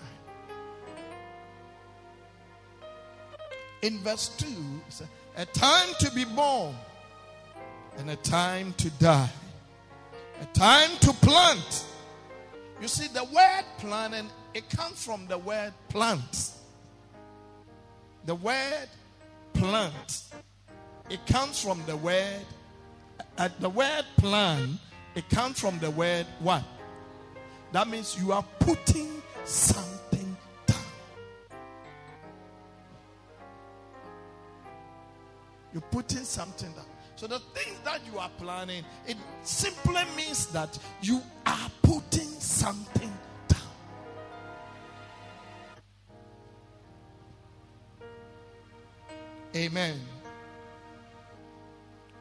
In 3.81 3.97
verse 3.99 4.29
2, 4.37 4.45
a 5.37 5.45
time 5.47 5.89
to 5.99 6.11
be 6.11 6.23
born 6.23 6.75
and 7.97 8.11
a 8.11 8.15
time 8.17 8.73
to 8.73 8.91
die, 8.91 9.29
a 10.39 10.45
time 10.57 10.91
to 11.01 11.13
plant. 11.13 11.85
You 12.79 12.87
see, 12.87 13.07
the 13.07 13.23
word 13.23 13.63
planting, 13.79 14.29
it 14.53 14.69
comes 14.69 15.03
from 15.03 15.25
the 15.25 15.39
word 15.39 15.73
plant. 15.89 16.51
The 18.27 18.35
word 18.35 18.89
plant, 19.53 20.23
it 21.09 21.25
comes 21.27 21.63
from 21.63 21.81
the 21.87 21.95
word, 21.95 22.45
uh, 23.37 23.47
the 23.61 23.69
word 23.69 24.03
plan, 24.17 24.77
it 25.15 25.29
comes 25.29 25.61
from 25.61 25.79
the 25.79 25.91
word 25.91 26.25
what? 26.39 26.61
That 27.71 27.87
means 27.87 28.19
you 28.21 28.33
are 28.33 28.43
putting 28.59 29.21
something 29.45 30.35
down. 30.65 30.77
You're 35.71 35.81
putting 35.89 36.25
something 36.25 36.71
down. 36.73 36.85
So 37.15 37.27
the 37.27 37.39
things 37.39 37.79
that 37.85 38.01
you 38.11 38.19
are 38.19 38.29
planning, 38.37 38.83
it 39.07 39.15
simply 39.43 40.01
means 40.17 40.47
that 40.47 40.77
you 41.01 41.21
are 41.45 41.71
putting 41.81 42.27
something 42.27 43.16
Amen. 49.57 49.99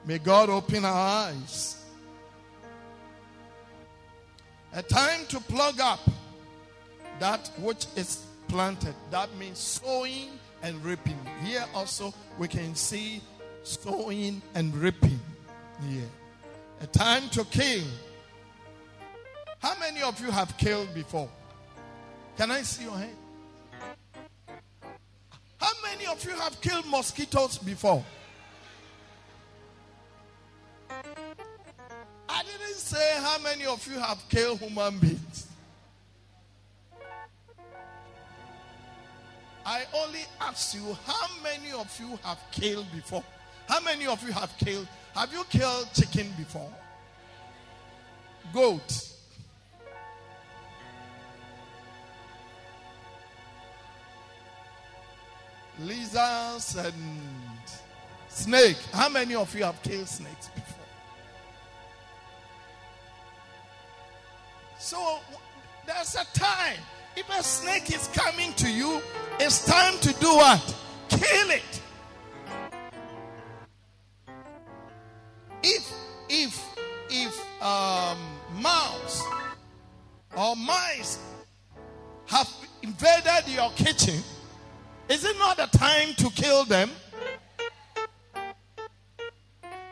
May 0.06 0.16
God 0.16 0.48
open 0.48 0.86
our 0.86 1.28
eyes. 1.28 1.84
A 4.72 4.82
time 4.82 5.26
to 5.28 5.40
plug 5.40 5.78
up 5.78 6.00
that 7.18 7.50
which 7.58 7.86
is 7.94 8.24
planted. 8.48 8.94
That 9.10 9.28
means 9.36 9.58
sowing 9.58 10.30
and 10.62 10.82
reaping. 10.82 11.18
Here 11.44 11.66
also 11.74 12.14
we 12.38 12.48
can 12.48 12.74
see 12.74 13.20
sowing 13.64 14.40
and 14.54 14.74
reaping. 14.74 15.20
Yeah. 15.90 16.00
A 16.80 16.86
time 16.86 17.28
to 17.30 17.44
kill. 17.44 17.84
How 19.58 19.74
many 19.78 20.00
of 20.00 20.18
you 20.22 20.30
have 20.30 20.56
killed 20.56 20.94
before? 20.94 21.28
Can 22.38 22.50
I 22.50 22.62
see 22.62 22.84
your 22.84 22.96
hand? 22.96 23.16
Many 25.96 26.08
of 26.08 26.22
you 26.26 26.32
have 26.32 26.60
killed 26.60 26.86
mosquitoes 26.90 27.56
before? 27.56 28.04
I 32.28 32.42
didn't 32.42 32.74
say 32.74 33.14
how 33.20 33.38
many 33.38 33.64
of 33.64 33.86
you 33.86 33.98
have 33.98 34.22
killed 34.28 34.58
human 34.60 34.98
beings. 34.98 35.46
I 39.64 39.84
only 39.94 40.20
asked 40.38 40.74
you 40.74 40.96
how 41.06 41.28
many 41.42 41.72
of 41.72 41.90
you 41.98 42.18
have 42.22 42.40
killed 42.52 42.86
before. 42.94 43.24
How 43.66 43.80
many 43.80 44.06
of 44.06 44.22
you 44.22 44.32
have 44.32 44.52
killed? 44.58 44.86
Have 45.14 45.32
you 45.32 45.44
killed 45.44 45.88
chicken 45.94 46.30
before? 46.36 46.70
Goat. 48.52 49.15
Lizards 55.80 56.76
and 56.76 56.94
snake. 58.28 58.78
How 58.92 59.08
many 59.08 59.34
of 59.34 59.54
you 59.54 59.64
have 59.64 59.82
killed 59.82 60.08
snakes 60.08 60.48
before? 60.48 60.84
So 64.78 65.18
there's 65.86 66.14
a 66.14 66.38
time. 66.38 66.78
If 67.16 67.28
a 67.30 67.42
snake 67.42 67.90
is 67.90 68.08
coming 68.08 68.52
to 68.54 68.70
you, 68.70 69.00
it's 69.40 69.64
time 69.64 69.98
to 70.00 70.12
do 70.20 70.28
what? 70.28 70.76
Kill 71.08 71.50
it. 71.50 71.80
if 75.66 75.92
if 76.28 76.76
if 77.10 77.62
um, 77.62 78.18
mouse 78.60 79.22
or 80.36 80.54
mice 80.56 81.18
have 82.26 82.48
invaded 82.82 83.48
your 83.48 83.70
kitchen, 83.70 84.22
is 85.08 85.24
it 85.24 85.38
not 85.38 85.56
the 85.56 85.66
time 85.78 86.14
to 86.14 86.30
kill 86.30 86.64
them? 86.64 86.90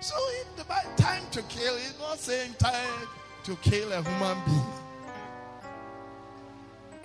So 0.00 0.14
if 0.40 0.56
the 0.56 0.64
time 1.02 1.22
to 1.30 1.42
kill 1.42 1.74
is 1.76 1.94
not 1.98 2.18
saying 2.18 2.54
time 2.58 3.08
to 3.44 3.56
kill 3.56 3.92
a 3.92 4.02
human 4.02 4.38
being. 4.44 4.64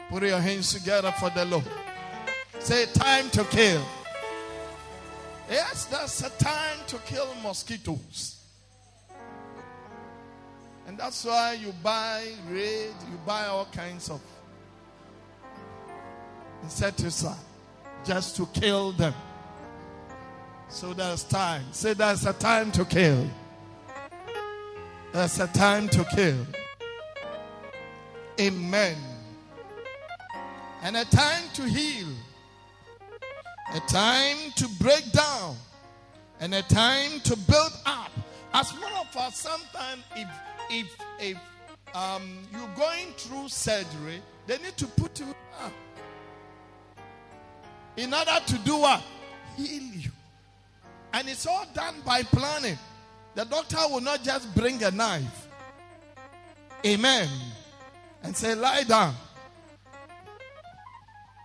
Put 0.09 0.23
your 0.23 0.39
hands 0.39 0.73
together 0.73 1.11
for 1.19 1.29
the 1.29 1.45
Lord. 1.45 1.65
Say 2.59 2.85
time 2.93 3.29
to 3.29 3.43
kill. 3.45 3.81
Yes, 5.49 5.85
that's 5.85 6.21
a 6.21 6.29
time 6.43 6.77
to 6.87 6.97
kill 7.05 7.27
mosquitoes. 7.43 8.37
And 10.87 10.97
that's 10.97 11.23
why 11.23 11.53
you 11.53 11.73
buy 11.83 12.27
raid, 12.49 12.93
you 13.11 13.17
buy 13.25 13.45
all 13.45 13.65
kinds 13.65 14.09
of 14.09 14.21
insecticide 16.63 17.48
just 18.05 18.35
to 18.37 18.45
kill 18.47 18.91
them. 18.93 19.13
So 20.69 20.93
there's 20.93 21.23
time. 21.23 21.63
Say 21.71 21.93
there's 21.93 22.25
a 22.25 22.33
time 22.33 22.71
to 22.73 22.85
kill. 22.85 23.27
There's 25.11 25.39
a 25.39 25.47
time 25.47 25.89
to 25.89 26.05
kill. 26.15 26.45
Amen. 28.39 28.95
And 30.83 30.95
a 30.95 31.05
time 31.05 31.43
to 31.55 31.63
heal. 31.63 32.07
A 33.73 33.79
time 33.81 34.37
to 34.55 34.67
break 34.79 35.11
down. 35.11 35.55
And 36.39 36.53
a 36.53 36.61
time 36.63 37.19
to 37.21 37.35
build 37.35 37.73
up. 37.85 38.11
As 38.53 38.71
one 38.73 38.93
of 38.93 39.15
us, 39.17 39.37
sometimes 39.37 40.03
if 40.15 40.27
if 40.69 40.97
if 41.19 41.37
um, 41.95 42.39
you're 42.51 42.75
going 42.75 43.11
through 43.17 43.49
surgery, 43.49 44.21
they 44.47 44.57
need 44.57 44.77
to 44.77 44.87
put 44.87 45.19
you 45.19 45.35
up 45.63 45.73
in 47.99 48.13
order 48.13 48.39
to 48.47 48.57
do 48.59 48.77
what? 48.77 49.01
Heal 49.57 49.83
you. 49.93 50.11
And 51.13 51.27
it's 51.27 51.45
all 51.45 51.65
done 51.73 51.95
by 52.05 52.23
planning. 52.23 52.77
The 53.35 53.43
doctor 53.43 53.77
will 53.89 54.01
not 54.01 54.23
just 54.23 54.53
bring 54.55 54.81
a 54.83 54.91
knife. 54.91 55.47
Amen. 56.85 57.27
And 58.23 58.35
say, 58.35 58.55
lie 58.55 58.83
down. 58.83 59.13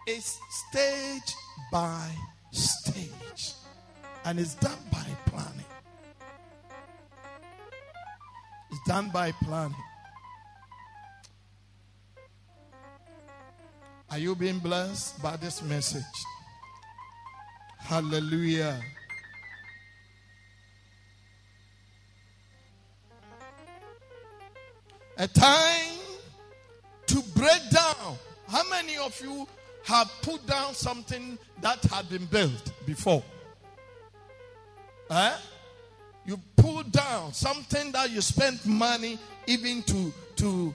It's 0.07 0.39
stage 0.69 1.35
by 1.73 2.09
stage. 2.53 3.53
And 4.25 4.39
it's 4.39 4.55
done 4.55 4.79
by 4.93 5.07
planning. 5.27 5.65
It's 8.71 8.81
done 8.87 9.11
by 9.11 9.33
planning. 9.33 9.77
Are 14.11 14.19
you 14.19 14.37
being 14.37 14.61
blessed 14.61 15.21
by 15.21 15.37
this 15.37 15.61
message? 15.63 16.05
Hallelujah. 17.85 18.81
A 25.19 25.29
time 25.29 25.99
to 27.07 27.23
break 27.37 27.61
down. 27.71 28.17
How 28.49 28.63
many 28.71 28.97
of 28.97 29.21
you 29.23 29.47
have 29.85 30.11
put 30.23 30.47
down 30.47 30.73
something 30.73 31.39
that 31.61 31.85
had 31.85 32.09
been 32.09 32.25
built 32.25 32.73
before? 32.87 33.23
Eh? 35.11 35.37
You 36.25 36.41
pull 36.57 36.85
down 36.85 37.35
something 37.35 37.93
that 37.93 38.11
you 38.11 38.23
spent 38.23 38.65
money 38.65 39.19
even 39.47 39.83
to 39.83 40.13
to 40.37 40.75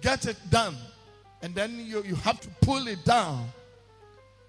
get 0.00 0.24
it 0.26 0.36
done. 0.50 0.76
And 1.42 1.52
then 1.52 1.84
you, 1.84 2.04
you 2.04 2.14
have 2.14 2.40
to 2.40 2.48
pull 2.60 2.86
it 2.86 3.04
down. 3.04 3.48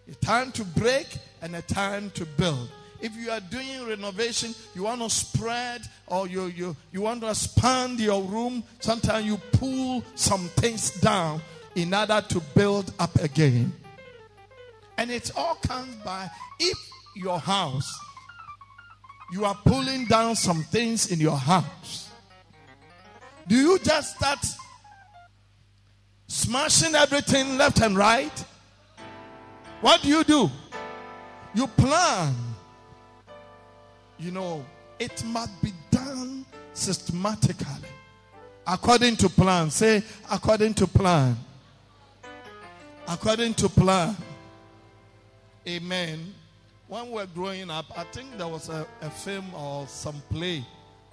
A 0.10 0.16
time 0.16 0.52
to 0.54 0.64
break 0.64 1.08
and 1.42 1.56
a 1.56 1.62
time 1.62 2.10
to 2.12 2.26
build. 2.26 2.70
If 3.00 3.16
you 3.16 3.30
are 3.30 3.40
doing 3.40 3.88
renovation, 3.88 4.56
you 4.74 4.84
want 4.84 5.02
to 5.02 5.10
spread 5.10 5.82
or 6.08 6.28
you, 6.28 6.46
you, 6.46 6.76
you 6.92 7.02
want 7.02 7.22
to 7.22 7.30
expand 7.30 8.00
your 8.00 8.24
room, 8.24 8.64
sometimes 8.80 9.26
you 9.26 9.38
pull 9.54 10.04
some 10.16 10.48
things 10.56 10.92
down 11.00 11.42
in 11.76 11.94
order 11.94 12.24
to 12.30 12.40
build 12.56 12.92
up 12.98 13.16
again. 13.18 13.72
And 14.98 15.12
it 15.12 15.32
all 15.36 15.56
comes 15.56 15.96
by 15.98 16.28
if 16.60 16.78
your 17.16 17.40
house, 17.40 17.94
you 19.32 19.46
are 19.46 19.56
pulling 19.64 20.06
down 20.06 20.36
some 20.36 20.64
things 20.64 21.12
in 21.12 21.20
your 21.20 21.38
house. 21.38 22.10
Do 23.48 23.56
you 23.56 23.78
just 23.80 24.16
start 24.16 24.40
smashing 26.28 26.96
everything 26.96 27.58
left 27.58 27.82
and 27.82 27.96
right? 27.96 28.46
What 29.82 30.02
do 30.02 30.10
you 30.10 30.24
do? 30.24 30.50
You 31.54 31.68
plan. 31.68 32.34
You 34.20 34.32
know, 34.32 34.66
it 35.00 35.24
must 35.26 35.62
be 35.62 35.72
done 35.92 36.46
systematically. 36.74 37.90
According 38.66 39.16
to 39.18 39.30
plan. 39.30 39.70
Say, 39.70 40.04
according 40.32 40.74
to 40.76 40.88
plan. 40.88 41.38
According 43.08 43.54
to 43.56 43.70
plan. 43.70 44.16
Amen. 45.68 46.34
When 46.88 47.08
we 47.08 47.14
were 47.14 47.26
growing 47.28 47.70
up, 47.70 47.86
I 47.98 48.04
think 48.06 48.38
there 48.38 48.48
was 48.48 48.70
a, 48.70 48.88
a 49.02 49.10
film 49.10 49.54
or 49.54 49.88
some 49.88 50.22
play, 50.30 50.66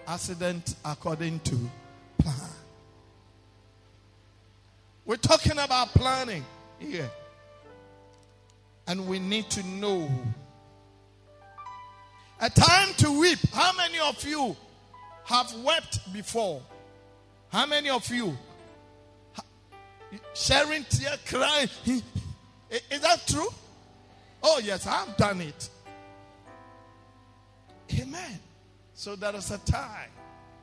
Accident 0.07 0.77
According 0.85 1.41
to 1.41 1.57
Plan. 2.19 2.35
We're 5.05 5.17
talking 5.17 5.59
about 5.59 5.89
planning 5.89 6.45
here. 6.79 7.11
And 8.87 9.09
we 9.09 9.19
need 9.19 9.51
to 9.51 9.63
know. 9.65 10.11
A 12.41 12.51
time 12.51 12.93
to 12.99 13.19
weep. 13.19 13.39
How 13.53 13.73
many 13.73 13.99
of 13.99 14.23
you 14.27 14.57
have 15.25 15.53
wept 15.63 16.13
before? 16.13 16.61
How 17.49 17.67
many 17.67 17.89
of 17.89 18.09
you 18.11 18.37
sharing 20.35 20.85
tear, 20.85 21.17
crying? 21.27 21.69
Is 22.71 23.01
that 23.01 23.23
true? 23.27 23.49
Oh, 24.43 24.61
yes, 24.63 24.87
I've 24.87 25.17
done 25.17 25.41
it. 25.41 25.71
Amen. 27.99 28.39
So 28.95 29.17
there 29.17 29.35
is 29.35 29.51
a 29.51 29.59
time. 29.59 30.11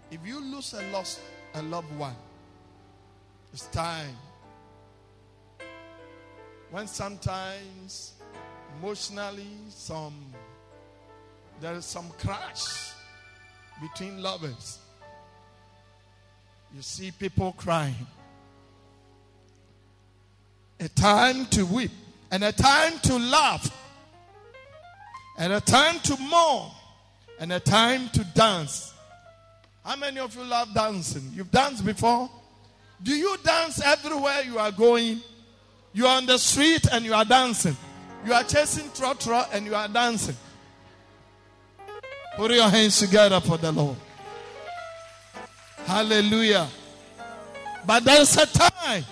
If 0.09 0.19
you 0.25 0.39
lose 0.39 0.73
a 0.73 0.81
lost 0.91 1.19
a 1.53 1.61
loved 1.61 1.93
one, 1.97 2.15
it's 3.53 3.65
time. 3.67 4.15
When 6.71 6.87
sometimes 6.87 8.13
emotionally 8.79 9.57
some 9.69 10.13
there 11.59 11.75
is 11.75 11.85
some 11.85 12.09
crash 12.17 12.93
between 13.81 14.23
lovers. 14.23 14.79
You 16.73 16.81
see 16.81 17.11
people 17.11 17.53
crying. 17.57 18.07
A 20.79 20.87
time 20.89 21.45
to 21.47 21.65
weep 21.65 21.91
and 22.31 22.43
a 22.45 22.51
time 22.53 22.97
to 22.99 23.17
laugh, 23.17 23.69
and 25.37 25.51
a 25.51 25.59
time 25.59 25.99
to 25.99 26.17
mourn, 26.17 26.71
and 27.39 27.51
a 27.51 27.59
time 27.59 28.07
to 28.09 28.23
dance. 28.33 28.93
How 29.83 29.97
many 29.97 30.19
of 30.19 30.33
you 30.35 30.43
love 30.43 30.73
dancing? 30.73 31.29
You've 31.35 31.51
danced 31.51 31.85
before? 31.85 32.29
Do 33.03 33.13
you 33.13 33.35
dance 33.43 33.81
everywhere 33.83 34.43
you 34.43 34.57
are 34.57 34.71
going? 34.71 35.21
You 35.93 36.07
are 36.07 36.17
on 36.17 36.25
the 36.25 36.37
street 36.37 36.87
and 36.91 37.03
you 37.03 37.13
are 37.13 37.25
dancing. 37.25 37.75
You 38.25 38.33
are 38.33 38.43
chasing 38.43 38.89
trotro 38.89 39.45
and 39.51 39.65
you 39.65 39.75
are 39.75 39.87
dancing. 39.87 40.35
Put 42.37 42.51
your 42.51 42.69
hands 42.69 42.99
together 42.99 43.39
for 43.41 43.57
the 43.57 43.71
Lord. 43.71 43.97
Hallelujah. 45.85 46.67
But 47.85 48.05
there's 48.05 48.37
a 48.37 48.45
time. 48.45 49.03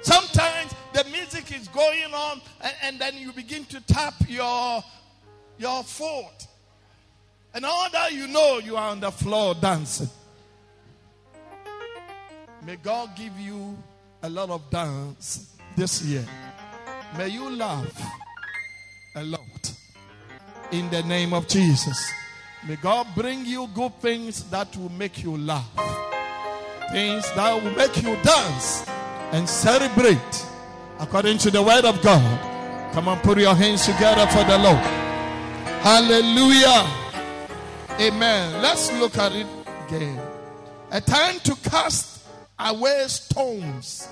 Sometimes 0.00 0.74
the 0.92 1.04
music 1.10 1.52
is 1.52 1.68
going 1.68 2.14
on 2.14 2.40
and, 2.62 2.74
and 2.82 2.98
then 2.98 3.16
you 3.18 3.32
begin 3.32 3.64
to 3.66 3.80
tap 3.86 4.14
your 4.28 4.82
your 5.58 5.82
foot 5.82 6.46
and 7.54 7.64
all 7.64 7.90
that 7.90 8.12
you 8.12 8.26
know 8.28 8.58
you 8.58 8.76
are 8.76 8.90
on 8.90 9.00
the 9.00 9.10
floor 9.10 9.54
dancing 9.54 10.08
may 12.64 12.76
god 12.76 13.10
give 13.16 13.38
you 13.38 13.76
a 14.22 14.28
lot 14.28 14.50
of 14.50 14.70
dance 14.70 15.55
this 15.76 16.02
year 16.02 16.24
may 17.16 17.28
you 17.28 17.50
laugh 17.50 18.02
a 19.14 19.24
lot 19.24 19.72
in 20.72 20.88
the 20.90 21.02
name 21.04 21.32
of 21.32 21.46
jesus 21.46 22.10
may 22.66 22.76
god 22.76 23.06
bring 23.14 23.44
you 23.46 23.68
good 23.74 23.94
things 24.00 24.48
that 24.50 24.74
will 24.76 24.92
make 24.92 25.22
you 25.22 25.36
laugh 25.36 25.68
things 26.90 27.30
that 27.34 27.62
will 27.62 27.70
make 27.72 27.96
you 28.02 28.16
dance 28.22 28.86
and 29.32 29.48
celebrate 29.48 30.46
according 30.98 31.38
to 31.38 31.50
the 31.50 31.62
word 31.62 31.84
of 31.84 32.00
God. 32.02 32.92
Come 32.92 33.08
on, 33.08 33.18
put 33.20 33.38
your 33.38 33.54
hands 33.54 33.84
together 33.84 34.26
for 34.28 34.44
the 34.44 34.58
Lord. 34.58 34.78
Hallelujah. 35.82 36.88
Amen. 38.00 38.62
Let's 38.62 38.92
look 38.98 39.16
at 39.18 39.32
it 39.32 39.46
again. 39.86 40.20
A 40.90 41.00
time 41.00 41.38
to 41.40 41.54
cast 41.68 42.24
away 42.58 43.04
stones. 43.08 44.08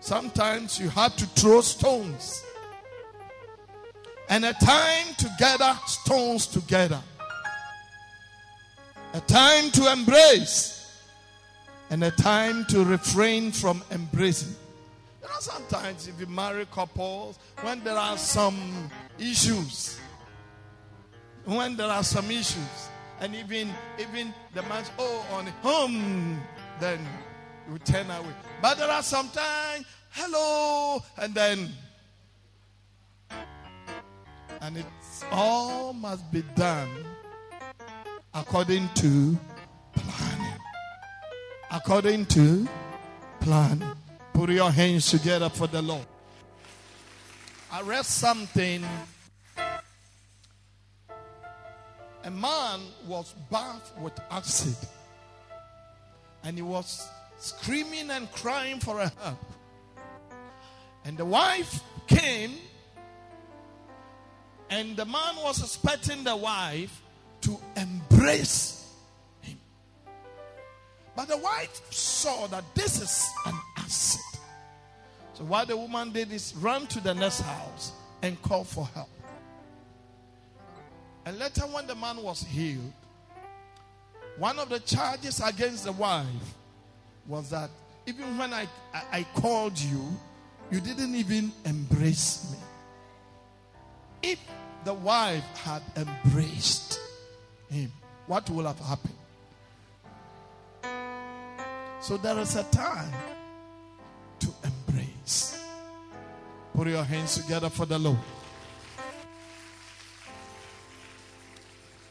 Sometimes 0.00 0.78
you 0.78 0.88
have 0.90 1.16
to 1.16 1.26
throw 1.26 1.60
stones. 1.60 2.42
And 4.28 4.44
a 4.44 4.52
time 4.54 5.06
to 5.18 5.30
gather 5.38 5.78
stones 5.86 6.46
together. 6.46 7.00
A 9.14 9.20
time 9.20 9.70
to 9.72 9.90
embrace. 9.90 11.02
And 11.90 12.04
a 12.04 12.10
time 12.10 12.66
to 12.66 12.84
refrain 12.84 13.50
from 13.50 13.82
embracing. 13.90 14.54
You 15.22 15.28
know, 15.28 15.40
sometimes 15.40 16.06
if 16.06 16.20
you 16.20 16.26
marry 16.26 16.66
couples, 16.66 17.38
when 17.62 17.82
there 17.82 17.96
are 17.96 18.18
some 18.18 18.90
issues, 19.18 19.98
when 21.44 21.76
there 21.76 21.88
are 21.88 22.04
some 22.04 22.30
issues, 22.30 22.88
and 23.20 23.34
even 23.34 23.70
even 23.98 24.32
the 24.54 24.62
man 24.62 24.84
oh 24.98 25.26
on 25.32 25.46
home, 25.62 26.40
then 26.78 27.00
you 27.70 27.78
turn 27.78 28.10
away. 28.10 28.34
But 28.62 28.78
there 28.78 28.90
are 28.90 29.02
sometimes 29.02 29.84
hello, 30.10 31.02
and 31.18 31.34
then 31.34 31.68
and 34.60 34.76
it 34.76 34.86
all 35.30 35.92
must 35.92 36.30
be 36.32 36.42
done 36.56 36.90
according 38.34 38.88
to 38.94 39.38
planning. 39.94 40.60
According 41.70 42.26
to 42.26 42.68
planning. 43.40 43.88
Put 44.32 44.50
your 44.50 44.70
hands 44.70 45.10
together 45.10 45.48
for 45.48 45.66
the 45.66 45.82
Lord. 45.82 46.06
I 47.70 47.82
read 47.82 48.04
something. 48.04 48.84
A 52.24 52.30
man 52.30 52.80
was 53.06 53.34
bathed 53.50 54.00
with 54.00 54.18
acid. 54.30 54.76
And 56.44 56.56
he 56.56 56.62
was 56.62 57.08
screaming 57.38 58.10
and 58.10 58.30
crying 58.32 58.80
for 58.80 58.98
help. 58.98 59.38
And 61.04 61.16
the 61.16 61.24
wife 61.24 61.80
came. 62.06 62.52
And 64.70 64.96
the 64.96 65.06
man 65.06 65.36
was 65.42 65.62
expecting 65.62 66.24
the 66.24 66.36
wife 66.36 67.02
to 67.40 67.56
embrace 67.76 68.92
him. 69.40 69.58
But 71.16 71.28
the 71.28 71.38
wife 71.38 71.80
saw 71.90 72.46
that 72.48 72.64
this 72.74 73.00
is 73.00 73.30
an 73.46 73.54
acid. 73.78 74.20
So 75.32 75.44
what 75.44 75.68
the 75.68 75.76
woman 75.76 76.12
did 76.12 76.32
is 76.32 76.54
run 76.56 76.86
to 76.88 77.00
the 77.00 77.14
next 77.14 77.40
house 77.40 77.92
and 78.20 78.40
call 78.42 78.64
for 78.64 78.86
help. 78.86 79.08
And 81.24 81.38
later, 81.38 81.62
when 81.62 81.86
the 81.86 81.94
man 81.94 82.22
was 82.22 82.42
healed, 82.42 82.92
one 84.36 84.58
of 84.58 84.68
the 84.68 84.80
charges 84.80 85.40
against 85.40 85.84
the 85.84 85.92
wife 85.92 86.26
was 87.28 87.50
that 87.50 87.70
even 88.06 88.38
when 88.38 88.54
I, 88.54 88.66
I, 89.12 89.26
called 89.34 89.78
you, 89.78 90.02
you 90.70 90.80
didn't 90.80 91.14
even 91.14 91.52
embrace 91.66 92.50
me. 92.50 94.30
If 94.30 94.40
the 94.84 94.94
wife 94.94 95.44
had 95.62 95.82
embraced 95.94 96.98
him, 97.70 97.92
what 98.26 98.48
will 98.48 98.64
have 98.64 98.80
happened? 98.80 99.14
So 102.00 102.16
there 102.16 102.38
is 102.38 102.56
a 102.56 102.64
time 102.64 103.12
to 104.40 104.48
embrace. 104.64 105.62
Put 106.74 106.88
your 106.88 107.04
hands 107.04 107.36
together 107.36 107.68
for 107.68 107.84
the 107.84 107.98
Lord. 107.98 108.18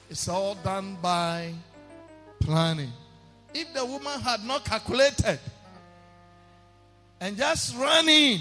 It's 0.10 0.28
all 0.28 0.56
done 0.56 0.98
by 1.02 1.54
planning. 2.40 2.92
If 3.54 3.74
the 3.74 3.86
woman 3.86 4.20
had 4.20 4.44
not 4.44 4.66
calculated 4.66 5.40
and 7.20 7.38
just 7.38 7.76
run 7.76 8.08
in, 8.08 8.40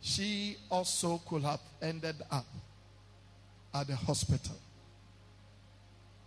she 0.00 0.56
also 0.70 1.18
could 1.26 1.42
have 1.42 1.60
ended 1.80 2.16
up 2.30 2.46
at 3.74 3.86
the 3.86 3.96
hospital. 3.96 4.56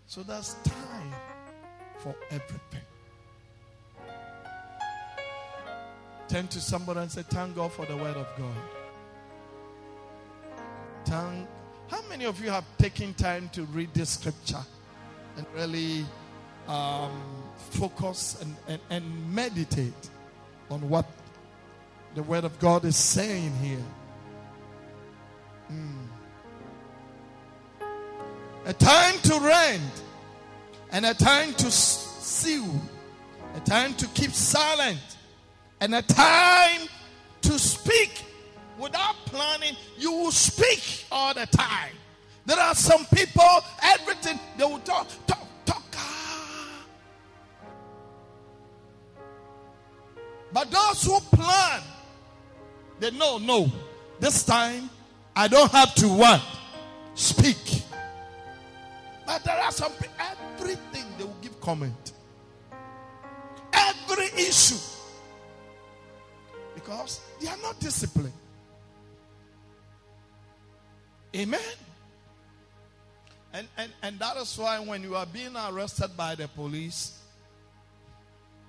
So 0.07 0.24
there's 0.24 0.55
time 0.63 1.13
for 1.97 2.16
everything. 2.32 2.82
Turn 6.28 6.47
to 6.47 6.59
somebody 6.59 7.01
and 7.01 7.11
say, 7.11 7.22
Thank 7.24 7.55
God 7.55 7.72
for 7.72 7.86
the 7.86 7.95
word 7.97 8.16
of 8.16 8.28
God. 8.38 8.55
Thank. 11.05 11.47
How 11.88 12.01
many 12.09 12.26
of 12.26 12.43
you 12.43 12.49
have 12.49 12.66
taken 12.80 13.13
time 13.13 13.49
to 13.53 13.63
read 13.66 13.93
this 13.93 14.11
scripture 14.11 14.63
and 15.38 15.45
really 15.55 16.05
um, 16.67 17.11
focus 17.71 18.41
and, 18.41 18.55
and, 18.67 18.81
and 18.89 19.36
meditate 19.36 20.09
on 20.69 20.88
what 20.89 21.05
the 22.15 22.23
word 22.23 22.43
of 22.43 22.57
God 22.59 22.86
is 22.86 22.95
saying 22.95 23.53
here? 23.57 23.83
Mm. 25.71 26.07
A 28.65 28.73
time 28.73 29.19
to 29.23 29.39
rent 29.39 30.03
and 30.91 31.05
a 31.05 31.13
time 31.13 31.53
to 31.53 31.69
seal, 31.69 32.81
a 33.55 33.59
time 33.59 33.93
to 33.95 34.07
keep 34.07 34.31
silent, 34.31 35.17
and 35.81 35.93
a 35.93 36.01
time 36.01 36.88
to 37.41 37.59
speak 37.59 38.23
without 38.79 39.15
planning. 39.25 39.75
You 39.97 40.11
will 40.11 40.31
speak 40.31 41.05
all 41.11 41.33
the 41.33 41.45
time. 41.47 41.93
There 42.45 42.59
are 42.59 42.75
some 42.75 43.05
people, 43.05 43.43
everything 43.81 44.39
they 44.57 44.65
will 44.65 44.79
talk, 44.79 45.07
talk, 45.25 45.47
talk. 45.65 45.81
But 50.53 50.71
those 50.71 51.03
who 51.03 51.19
plan, 51.35 51.81
they 52.99 53.11
know, 53.11 53.39
no, 53.39 53.71
this 54.19 54.43
time 54.43 54.89
I 55.35 55.49
don't 55.49 55.71
have 55.71 55.93
to 55.95 56.07
what? 56.07 56.41
Speak. 57.13 57.83
But 59.25 59.43
there 59.43 59.57
are 59.57 59.71
some 59.71 59.91
people, 59.93 60.15
everything 60.19 61.03
they 61.17 61.23
will 61.25 61.35
give 61.41 61.59
comment. 61.59 62.13
Every 63.73 64.27
issue. 64.37 64.77
Because 66.73 67.19
they 67.41 67.47
are 67.47 67.57
not 67.61 67.79
disciplined. 67.79 68.31
Amen. 71.35 71.59
And, 73.55 73.69
and, 73.77 73.91
and 74.03 74.19
that 74.19 74.35
is 74.35 74.57
why 74.57 74.79
when 74.79 75.01
you 75.01 75.15
are 75.15 75.25
being 75.25 75.55
arrested 75.55 76.17
by 76.17 76.35
the 76.35 76.49
police, 76.49 77.17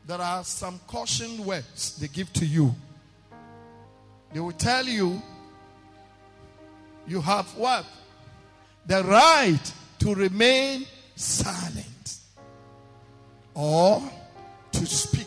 there 0.07 0.21
are 0.21 0.45
some 0.45 0.79
caution 0.87 1.45
words 1.45 1.99
they 1.99 2.07
give 2.07 2.33
to 2.35 2.47
you. 2.47 2.73
They 4.33 4.39
will 4.39 4.53
tell 4.53 4.85
you 4.87 5.21
you 7.09 7.21
have 7.21 7.47
what? 7.57 7.85
The 8.87 9.03
right 9.03 9.73
to 9.99 10.15
remain 10.15 10.87
silent 11.17 12.19
or 13.55 14.01
to 14.71 14.87
speak. 14.87 15.27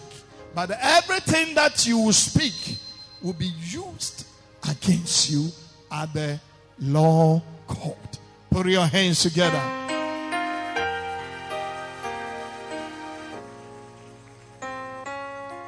But 0.56 0.72
everything 0.80 1.54
that 1.56 1.86
you 1.86 1.98
will 1.98 2.14
speak 2.14 2.78
will 3.22 3.34
be 3.34 3.52
used 3.60 4.26
against 4.70 5.30
you 5.30 5.50
at 5.92 6.14
the 6.14 6.40
law 6.80 7.42
court. 7.68 8.19
Put 8.60 8.68
your 8.68 8.88
hands 8.88 9.24
together. 9.24 9.56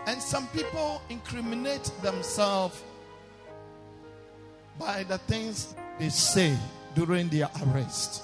And 0.06 0.22
some 0.22 0.46
people 0.48 1.02
incriminate 1.08 1.90
themselves 2.02 2.84
by 4.78 5.04
the 5.04 5.20
things 5.20 5.74
they 6.00 6.10
say 6.10 6.58
during 6.94 7.30
their 7.30 7.50
arrest. 7.64 8.24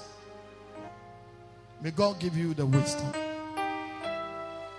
May 1.80 1.90
God 1.90 2.18
give 2.20 2.36
you 2.36 2.52
the 2.52 2.66
wisdom. 2.66 3.10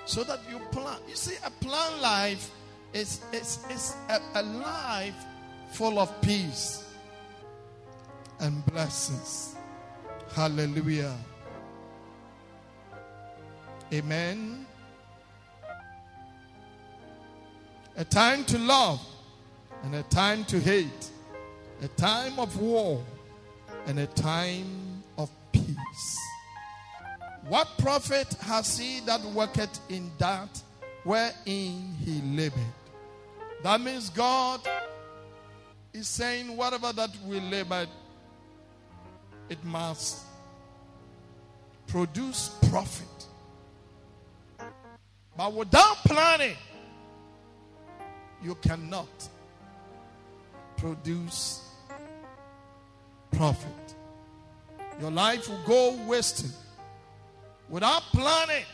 So 0.06 0.24
that 0.24 0.42
you 0.52 0.60
plan. 0.72 1.00
You 1.08 1.16
see, 1.16 1.38
a 1.44 1.50
plan 1.50 2.00
life 2.00 2.52
is, 2.94 3.22
is, 3.34 3.58
is 3.72 3.96
a, 4.08 4.20
a 4.36 4.44
life 4.44 5.16
full 5.72 5.98
of 5.98 6.22
peace 6.22 6.84
and 8.40 8.64
blessings. 8.68 9.56
Hallelujah. 10.32 11.16
Amen. 13.92 14.66
A 17.98 18.06
time 18.06 18.46
to 18.46 18.58
love 18.58 19.02
and 19.84 19.96
a 19.96 20.04
time 20.04 20.46
to 20.46 20.60
hate. 20.60 21.10
A 21.82 21.88
time 21.90 22.38
of 22.40 22.60
war 22.60 23.04
and 23.88 24.00
a 24.00 24.08
time 24.08 25.04
of 25.18 25.30
peace. 25.52 26.20
What 27.48 27.68
profit 27.80 28.32
has 28.42 28.78
he 28.78 29.00
that 29.02 29.22
worketh 29.34 29.80
in 29.90 30.12
that 30.20 30.62
wherein 31.04 31.96
he 32.06 32.22
labored? 32.36 32.60
That 33.64 33.82
means 33.82 34.10
God 34.10 34.62
is 35.94 36.08
saying, 36.08 36.56
whatever 36.56 36.94
that 36.94 37.10
we 37.26 37.40
labored, 37.40 37.90
it 39.50 39.64
must 39.64 40.20
produce 41.88 42.50
profit. 42.70 43.08
But 45.36 45.54
without 45.54 45.98
planning, 46.06 46.56
you 48.44 48.56
cannot 48.56 49.08
produce 50.78 51.66
profit. 53.32 53.96
Your 55.00 55.12
life 55.12 55.48
will 55.50 55.64
go 55.66 55.98
wasted 56.08 56.52
without 57.70 58.04
planning. 58.12 58.66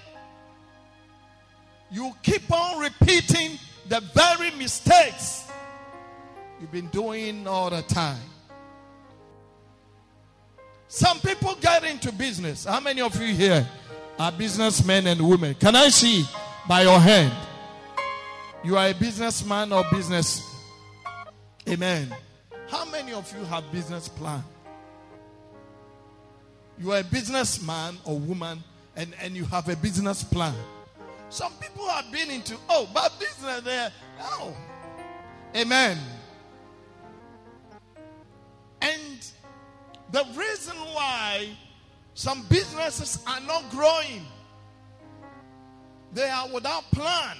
You 1.91 2.13
keep 2.23 2.51
on 2.51 2.79
repeating 2.79 3.59
the 3.87 4.01
very 4.13 4.51
mistakes 4.51 5.47
you've 6.59 6.71
been 6.71 6.87
doing 6.87 7.47
all 7.47 7.69
the 7.69 7.83
time. 7.83 8.17
Some 10.87 11.19
people 11.19 11.55
get 11.61 11.83
into 11.83 12.11
business. 12.11 12.65
How 12.65 12.79
many 12.79 13.01
of 13.01 13.19
you 13.19 13.33
here 13.33 13.67
are 14.19 14.31
businessmen 14.31 15.07
and 15.07 15.27
women? 15.27 15.55
Can 15.55 15.75
I 15.75 15.89
see 15.89 16.23
by 16.67 16.83
your 16.83 16.99
hand? 16.99 17.33
You 18.63 18.77
are 18.77 18.89
a 18.89 18.93
businessman 18.93 19.71
or 19.71 19.83
business. 19.91 20.41
Amen. 21.67 22.15
How 22.67 22.85
many 22.85 23.13
of 23.13 23.31
you 23.37 23.43
have 23.45 23.71
business 23.71 24.07
plan? 24.07 24.43
You 26.79 26.91
are 26.91 26.99
a 26.99 27.03
businessman 27.03 27.97
or 28.03 28.17
woman 28.17 28.63
and, 28.95 29.13
and 29.21 29.35
you 29.35 29.45
have 29.45 29.69
a 29.69 29.75
business 29.75 30.23
plan. 30.23 30.55
Some 31.29 31.53
people 31.61 31.87
have 31.89 32.11
been 32.11 32.29
into, 32.29 32.55
oh, 32.69 32.89
but 32.93 33.11
business 33.19 33.61
there. 33.61 33.91
Oh. 34.19 34.55
Amen. 35.55 35.97
The 40.11 40.25
reason 40.35 40.75
why 40.93 41.49
some 42.13 42.45
businesses 42.49 43.23
are 43.27 43.41
not 43.41 43.69
growing, 43.71 44.25
they 46.13 46.29
are 46.29 46.47
without 46.49 46.83
plan. 46.91 47.37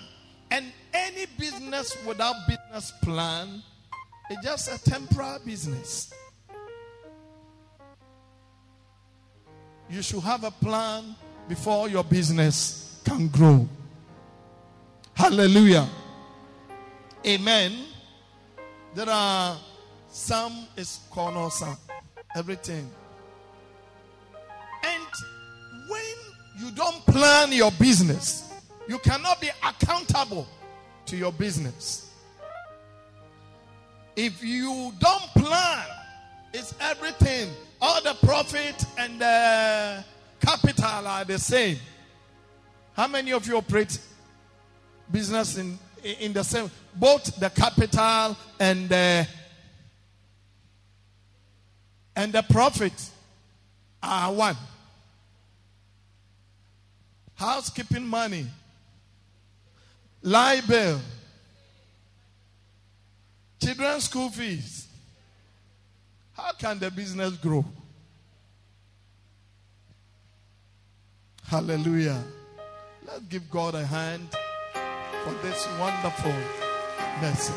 And 0.51 0.71
any 0.93 1.25
business 1.37 1.97
without 2.05 2.35
business 2.47 2.91
plan 3.01 3.63
is 4.29 4.37
just 4.43 4.71
a 4.71 4.89
temporary 4.89 5.39
business. 5.45 6.13
You 9.89 10.01
should 10.01 10.23
have 10.23 10.43
a 10.43 10.51
plan 10.51 11.15
before 11.47 11.87
your 11.89 12.03
business 12.03 13.01
can 13.05 13.27
grow. 13.27 13.67
Hallelujah. 15.13 15.87
Amen. 17.25 17.85
There 18.93 19.09
are 19.09 19.57
some 20.09 20.67
is 20.75 20.99
some 21.11 21.77
everything. 22.35 22.89
And 24.83 25.89
when 25.89 26.15
you 26.59 26.71
don't 26.71 27.05
plan 27.05 27.51
your 27.51 27.71
business, 27.71 28.45
You 28.87 28.99
cannot 28.99 29.41
be 29.41 29.49
accountable 29.63 30.47
to 31.07 31.17
your 31.17 31.31
business. 31.31 32.11
If 34.15 34.43
you 34.43 34.93
don't 34.99 35.27
plan, 35.35 35.85
it's 36.53 36.73
everything. 36.79 37.49
All 37.81 38.01
the 38.01 38.15
profit 38.25 38.85
and 38.97 39.19
the 39.19 40.05
capital 40.39 41.07
are 41.07 41.25
the 41.25 41.39
same. 41.39 41.77
How 42.93 43.07
many 43.07 43.33
of 43.33 43.45
you 43.47 43.57
operate 43.57 43.99
business 45.11 45.57
in 45.57 45.77
in 46.03 46.33
the 46.33 46.43
same 46.43 46.69
both 46.95 47.35
the 47.39 47.49
capital 47.49 48.37
and 48.59 48.87
the 48.87 49.27
and 52.15 52.31
the 52.31 52.41
profit 52.43 52.93
are 54.01 54.31
one. 54.31 54.57
Housekeeping 57.35 58.05
money, 58.05 58.45
libel, 60.21 61.01
children's 63.61 64.05
school 64.05 64.29
fees. 64.29 64.87
How 66.33 66.51
can 66.53 66.79
the 66.79 66.91
business 66.91 67.35
grow? 67.37 67.65
Hallelujah. 71.47 72.23
Let's 73.05 73.21
give 73.25 73.49
God 73.51 73.75
a 73.75 73.85
hand 73.85 74.27
for 75.23 75.33
this 75.43 75.67
wonderful 75.79 76.33
message. 77.21 77.55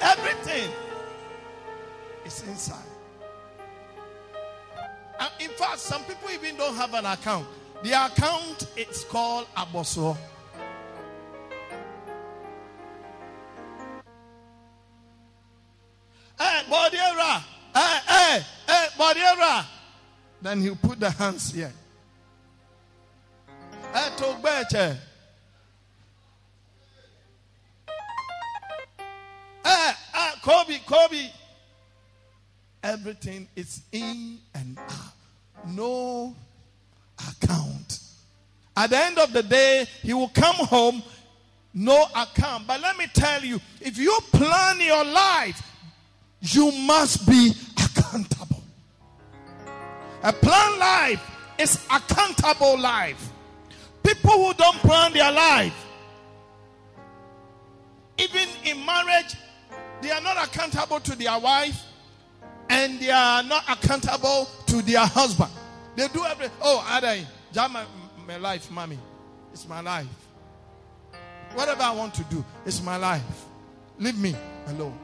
Everything 0.00 0.70
is 2.24 2.42
inside. 2.48 2.89
And 5.20 5.30
in 5.38 5.50
fact, 5.50 5.78
some 5.78 6.02
people 6.04 6.30
even 6.30 6.56
don't 6.56 6.74
have 6.74 6.94
an 6.94 7.04
account. 7.04 7.46
The 7.82 7.90
account 7.92 8.66
is 8.74 9.04
called 9.04 9.46
Aboso. 9.54 10.16
Hey, 16.38 16.62
Bodiera. 16.70 17.42
Hey, 17.74 17.98
hey, 18.06 18.40
hey, 18.66 18.86
Bodiera. 18.98 19.66
Then 20.40 20.62
he'll 20.62 20.76
put 20.76 20.98
the 20.98 21.10
hands 21.10 21.52
here. 21.52 21.72
Hey, 23.92 24.08
Togbeche. 24.16 24.96
Hey, 29.62 29.92
Kobe, 30.42 30.78
Kobe. 30.86 31.30
Everything 32.82 33.46
is 33.54 33.82
in 33.92 34.38
and 34.54 34.78
out. 34.78 35.12
No 35.66 36.34
account. 37.28 38.00
At 38.76 38.90
the 38.90 38.98
end 38.98 39.18
of 39.18 39.32
the 39.32 39.42
day, 39.42 39.86
he 40.02 40.14
will 40.14 40.28
come 40.28 40.54
home, 40.54 41.02
no 41.74 42.06
account. 42.16 42.66
But 42.66 42.80
let 42.80 42.96
me 42.96 43.06
tell 43.12 43.44
you, 43.44 43.60
if 43.80 43.98
you 43.98 44.18
plan 44.32 44.80
your 44.80 45.04
life, 45.04 45.60
you 46.40 46.72
must 46.72 47.28
be 47.28 47.52
accountable. 47.76 48.62
A 50.22 50.32
planned 50.32 50.78
life 50.78 51.30
is 51.58 51.84
accountable 51.90 52.78
life. 52.78 53.30
People 54.02 54.46
who 54.46 54.54
don't 54.54 54.78
plan 54.78 55.12
their 55.12 55.30
life, 55.30 55.74
even 58.16 58.48
in 58.64 58.84
marriage, 58.86 59.34
they 60.00 60.10
are 60.10 60.22
not 60.22 60.42
accountable 60.42 61.00
to 61.00 61.14
their 61.14 61.38
wife 61.38 61.84
and 62.70 63.00
they 63.00 63.10
are 63.10 63.42
not 63.42 63.64
accountable 63.68 64.48
to 64.66 64.80
their 64.82 65.04
husband. 65.04 65.50
They 65.96 66.06
do 66.08 66.24
everything. 66.24 66.56
Oh, 66.62 66.86
Adai, 66.88 67.26
jam 67.52 67.72
my, 67.72 67.84
my 68.26 68.36
life, 68.36 68.70
mommy. 68.70 68.98
It's 69.52 69.68
my 69.68 69.80
life. 69.80 70.06
Whatever 71.54 71.82
I 71.82 71.90
want 71.90 72.14
to 72.14 72.24
do, 72.24 72.44
it's 72.64 72.80
my 72.80 72.96
life. 72.96 73.44
Leave 73.98 74.18
me 74.18 74.36
alone. 74.68 74.96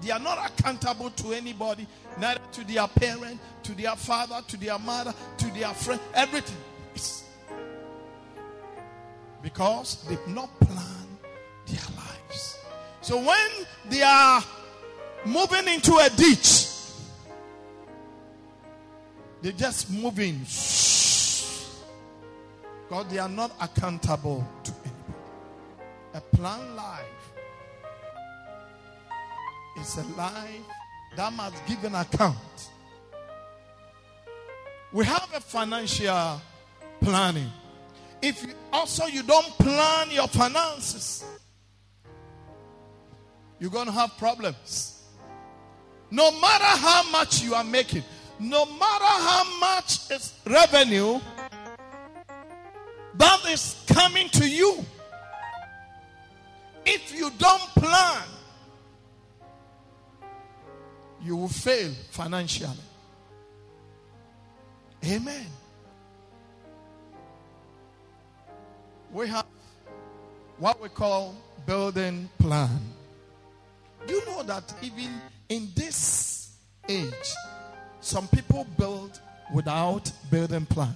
They 0.00 0.10
are 0.10 0.18
not 0.18 0.38
accountable 0.50 1.10
to 1.10 1.32
anybody, 1.32 1.86
neither 2.18 2.40
to 2.52 2.64
their 2.64 2.88
parent, 2.88 3.38
to 3.64 3.74
their 3.74 3.94
father, 3.96 4.40
to 4.48 4.56
their 4.56 4.78
mother, 4.78 5.12
to 5.36 5.46
their 5.52 5.74
friend, 5.74 6.00
everything. 6.14 6.56
It's 6.94 7.24
because 9.42 10.02
they've 10.08 10.28
not 10.28 10.48
planned 10.60 11.18
their 11.66 11.96
lives. 11.96 12.58
So 13.02 13.18
when 13.18 13.66
they 13.90 14.02
are 14.02 14.42
moving 15.24 15.68
into 15.68 15.96
a 15.96 16.08
ditch, 16.10 16.66
they're 19.42 19.52
just 19.52 19.90
moving. 19.90 20.40
God, 22.88 23.10
they 23.10 23.18
are 23.18 23.28
not 23.28 23.52
accountable 23.60 24.46
to 24.64 24.72
anybody. 24.72 24.94
A 26.14 26.20
planned 26.36 26.74
life 26.74 27.04
is 29.78 29.96
a 29.98 30.04
life 30.16 30.62
that 31.16 31.32
must 31.32 31.66
give 31.66 31.84
an 31.84 31.94
account. 31.94 32.36
We 34.92 35.04
have 35.04 35.28
a 35.34 35.40
financial 35.40 36.40
planning. 37.00 37.50
If 38.22 38.42
you, 38.42 38.54
also 38.72 39.06
you 39.06 39.22
don't 39.22 39.46
plan 39.58 40.10
your 40.10 40.28
finances, 40.28 41.24
you're 43.60 43.70
going 43.70 43.86
to 43.86 43.92
have 43.92 44.16
problems. 44.16 44.97
No 46.10 46.30
matter 46.40 46.64
how 46.64 47.02
much 47.10 47.42
you 47.42 47.54
are 47.54 47.64
making, 47.64 48.02
no 48.40 48.64
matter 48.64 49.04
how 49.04 49.44
much 49.60 50.10
is 50.10 50.34
revenue 50.46 51.20
that 53.14 53.40
is 53.50 53.84
coming 53.88 54.28
to 54.30 54.48
you, 54.48 54.84
if 56.86 57.14
you 57.14 57.30
don't 57.38 57.60
plan, 57.74 58.22
you 61.22 61.36
will 61.36 61.48
fail 61.48 61.90
financially. 62.10 62.70
Amen. 65.04 65.46
We 69.12 69.28
have 69.28 69.46
what 70.58 70.80
we 70.80 70.88
call 70.88 71.34
building 71.66 72.28
plan. 72.38 72.78
Do 74.06 74.14
you 74.14 74.26
know 74.26 74.42
that 74.44 74.72
even 74.82 75.10
in 75.48 75.68
this 75.74 76.56
age, 76.88 77.34
some 78.00 78.28
people 78.28 78.66
build 78.76 79.20
without 79.52 80.10
building 80.30 80.66
plan? 80.66 80.94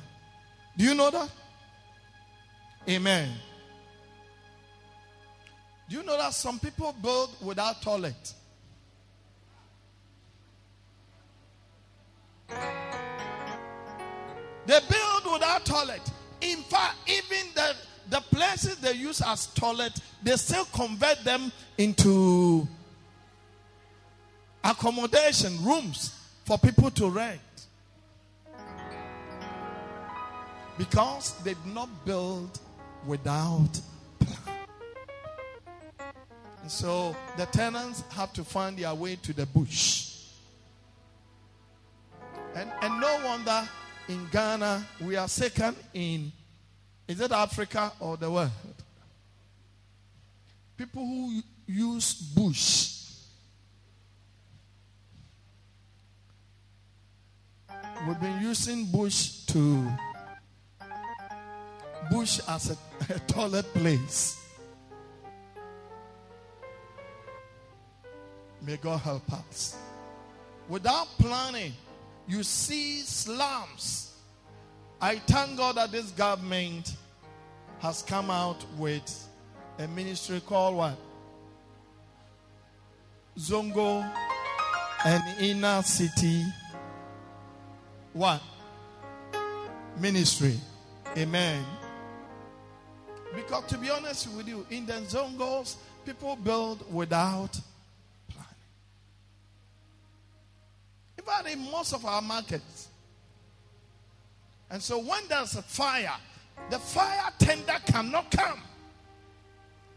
Do 0.77 0.85
you 0.85 0.95
know 0.95 1.11
that? 1.11 1.29
Amen. 2.89 3.29
Do 5.89 5.97
you 5.97 6.03
know 6.03 6.17
that 6.17 6.33
some 6.33 6.59
people 6.59 6.95
build 7.03 7.37
without 7.43 7.83
toilet? 7.83 8.35
They 14.67 14.79
build 14.89 15.33
without 15.33 15.65
toilet. 15.65 16.01
In 16.41 16.59
fact, 16.63 16.97
even 17.07 17.47
the, 17.55 17.77
the 18.11 18.21
places 18.21 18.77
they 18.77 18.93
use 18.93 19.21
as 19.21 19.47
toilet, 19.49 19.93
they 20.23 20.37
still 20.37 20.65
convert 20.67 21.23
them 21.25 21.53
into 21.79 22.67
accommodation 24.65 25.63
rooms 25.65 26.19
for 26.45 26.59
people 26.59 26.91
to 26.93 27.09
rent. 27.09 27.41
Because 30.79 31.35
they 31.43 31.55
did 31.55 31.75
not 31.75 31.89
build 32.05 32.59
without 33.07 33.69
plan. 34.19 34.57
And 36.63 36.71
so 36.71 37.15
the 37.37 37.47
tenants 37.47 38.03
have 38.13 38.33
to 38.35 38.45
find 38.45 38.77
their 38.79 38.95
way 38.95 39.17
to 39.17 39.33
the 39.33 39.47
bush. 39.47 40.13
And, 42.55 42.71
and 42.83 43.01
no 43.01 43.21
wonder 43.25 43.69
in 44.09 44.29
Ghana 44.31 44.87
we 45.01 45.17
are 45.17 45.29
second 45.29 45.77
in, 45.95 46.33
is 47.09 47.21
it 47.21 47.33
Africa 47.33 47.93
or 47.99 48.17
the 48.17 48.31
world? 48.31 48.51
People 50.77 51.05
who 51.05 51.41
use 51.67 52.15
bush. 52.15 52.92
We've 58.07 58.21
been 58.21 58.43
using 58.43 58.87
bush 58.87 59.45
to 59.47 59.89
bush 62.11 62.41
as 62.49 62.71
a, 62.71 63.15
a 63.15 63.19
toilet 63.21 63.73
place. 63.75 64.45
May 68.61 68.77
God 68.77 68.99
help 68.99 69.33
us. 69.33 69.77
Without 70.69 71.07
planning, 71.19 71.73
you 72.27 72.43
see 72.43 73.01
slums. 73.03 74.17
I 75.01 75.17
thank 75.17 75.57
God 75.57 75.77
that 75.77 75.93
this 75.93 76.11
government 76.11 76.97
has 77.79 78.03
come 78.03 78.31
out 78.31 78.65
with 78.79 79.29
a 79.79 79.87
ministry 79.87 80.41
called 80.45 80.77
what? 80.77 80.97
Zongo 83.39 84.13
and 85.05 85.41
Inner 85.41 85.83
City. 85.83 86.45
What? 88.13 88.43
Ministry. 89.99 90.59
Amen. 91.17 91.65
Because 93.35 93.65
to 93.67 93.79
be 93.79 93.91
honest 93.91 94.31
with 94.33 94.47
you, 94.47 94.67
in 94.71 94.87
the 94.87 94.95
Zongos, 94.95 95.77
people 96.05 96.37
build 96.37 96.93
without 96.93 97.59
planning. 98.29 98.51
In 101.19 101.25
fact, 101.25 101.49
in 101.49 101.71
most 101.71 101.95
of 101.95 102.05
our 102.05 102.21
markets. 102.21 102.89
And 104.71 104.83
so 104.83 104.99
when 104.99 105.23
there's 105.29 105.57
a 105.57 105.63
fire, 105.63 106.17
the 106.71 106.79
fire 106.79 107.31
tender 107.39 107.77
cannot 107.87 108.31
come. 108.31 108.61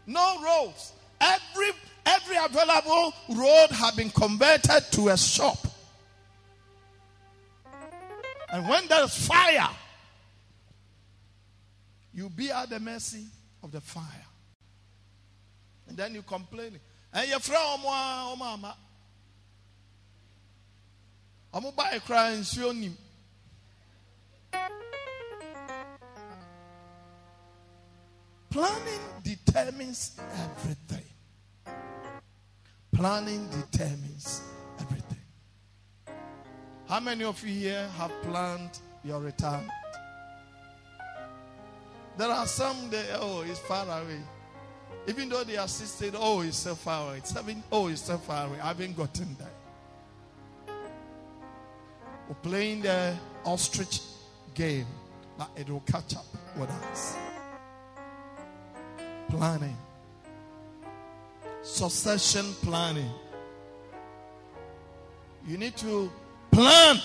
No 0.06 0.38
roads. 0.42 0.92
Every 1.20 1.70
every 2.04 2.36
available 2.36 3.12
road 3.30 3.68
have 3.70 3.96
been 3.96 4.10
converted 4.10 4.84
to 4.92 5.08
a 5.08 5.16
shop. 5.16 5.58
And 8.56 8.66
when 8.66 8.88
there's 8.88 9.26
fire, 9.26 9.68
you 12.14 12.30
be 12.30 12.50
at 12.50 12.70
the 12.70 12.80
mercy 12.80 13.26
of 13.62 13.70
the 13.70 13.82
fire. 13.82 14.24
And 15.86 15.94
then 15.94 16.14
you 16.14 16.22
complain. 16.22 16.80
And 17.12 17.28
your 17.28 17.38
friend, 17.38 17.60
oh 17.84 18.34
mama. 18.38 18.74
I'm 21.52 21.66
about 21.66 21.92
to 21.92 22.00
cry 22.00 22.34
buy 22.34 22.40
crying, 22.40 22.82
him. 22.82 22.96
Planning 28.48 29.00
determines 29.22 30.18
everything. 30.32 31.04
Planning 32.90 33.50
determines. 33.50 34.40
How 36.88 37.00
many 37.00 37.24
of 37.24 37.44
you 37.44 37.52
here 37.52 37.88
have 37.98 38.12
planned 38.22 38.78
your 39.02 39.20
retirement? 39.20 39.72
There 42.16 42.30
are 42.30 42.46
some 42.46 42.90
that, 42.90 43.06
oh, 43.14 43.42
it's 43.42 43.58
far 43.58 43.84
away. 43.84 44.20
Even 45.08 45.28
though 45.28 45.42
they 45.42 45.56
assisted, 45.56 46.14
oh, 46.16 46.42
it's 46.42 46.56
so 46.56 46.76
far 46.76 47.08
away. 47.08 47.20
Seven, 47.24 47.62
oh, 47.72 47.88
it's 47.88 48.02
so 48.02 48.18
far 48.18 48.46
away. 48.46 48.60
I 48.60 48.68
haven't 48.68 48.96
gotten 48.96 49.36
there. 49.36 50.76
We're 52.28 52.34
playing 52.36 52.82
the 52.82 53.14
ostrich 53.44 54.00
game, 54.54 54.86
but 55.36 55.50
it 55.56 55.68
will 55.68 55.82
catch 55.86 56.14
up 56.14 56.26
with 56.56 56.70
us. 56.70 57.16
Planning, 59.28 59.76
succession 61.62 62.46
planning. 62.62 63.10
You 65.46 65.58
need 65.58 65.76
to 65.78 66.10
plan 66.56 66.98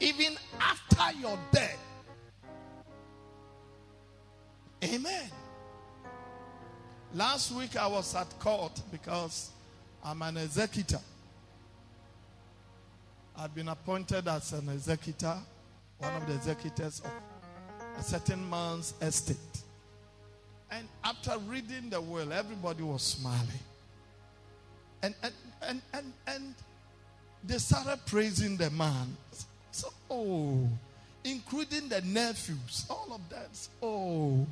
even 0.00 0.36
after 0.58 1.16
your 1.20 1.38
death. 1.52 1.78
Amen. 4.82 5.30
Last 7.14 7.52
week 7.52 7.76
I 7.76 7.86
was 7.86 8.12
at 8.16 8.36
court 8.40 8.80
because 8.90 9.50
I'm 10.04 10.20
an 10.22 10.38
executor. 10.38 10.98
I've 13.38 13.54
been 13.54 13.68
appointed 13.68 14.26
as 14.26 14.52
an 14.52 14.68
executor, 14.68 15.36
one 15.98 16.12
of 16.16 16.26
the 16.26 16.34
executors 16.34 17.00
of 17.00 17.12
a 17.96 18.02
certain 18.02 18.50
man's 18.50 18.94
estate. 19.00 19.36
And 20.72 20.88
after 21.04 21.38
reading 21.46 21.90
the 21.90 22.00
will, 22.00 22.32
everybody 22.32 22.82
was 22.82 23.02
smiling. 23.02 23.64
And 25.00 25.14
and 25.22 25.34
and 25.62 25.82
and, 25.92 26.12
and 26.26 26.54
they 27.46 27.58
started 27.58 27.98
praising 28.06 28.56
the 28.56 28.70
man. 28.70 29.16
So, 29.70 29.88
oh, 30.10 30.68
including 31.24 31.88
the 31.88 32.00
nephews, 32.02 32.86
all 32.88 33.08
of 33.12 33.20
that. 33.30 33.68
Oh, 33.82 34.46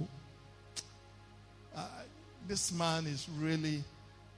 uh, 1.74 1.86
this 2.47 2.72
man 2.72 3.07
is 3.07 3.28
really 3.38 3.82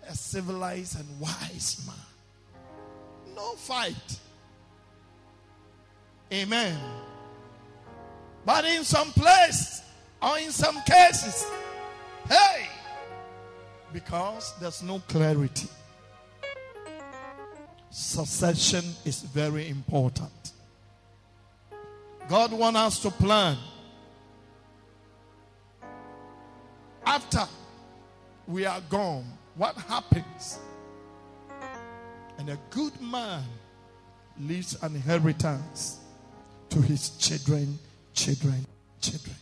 a 0.08 0.14
civilized 0.14 0.98
and 0.98 1.20
wise 1.20 1.82
man. 1.86 3.34
No 3.34 3.52
fight. 3.52 4.20
Amen. 6.32 6.78
But 8.44 8.64
in 8.64 8.84
some 8.84 9.10
place 9.12 9.82
or 10.22 10.38
in 10.38 10.50
some 10.50 10.80
cases, 10.82 11.46
hey, 12.28 12.68
because 13.92 14.52
there's 14.60 14.82
no 14.82 14.98
clarity. 15.08 15.68
Succession 17.96 18.82
is 19.04 19.22
very 19.22 19.68
important. 19.68 20.50
God 22.28 22.50
wants 22.50 22.80
us 22.80 22.98
to 23.02 23.10
plan 23.12 23.56
after 27.06 27.46
we 28.48 28.66
are 28.66 28.80
gone, 28.90 29.24
what 29.54 29.76
happens? 29.76 30.58
And 32.38 32.50
a 32.50 32.58
good 32.70 33.00
man 33.00 33.44
leaves 34.40 34.76
an 34.82 34.96
inheritance 34.96 36.00
to 36.70 36.82
his 36.82 37.10
children, 37.10 37.78
children, 38.12 38.66
children. 39.00 39.36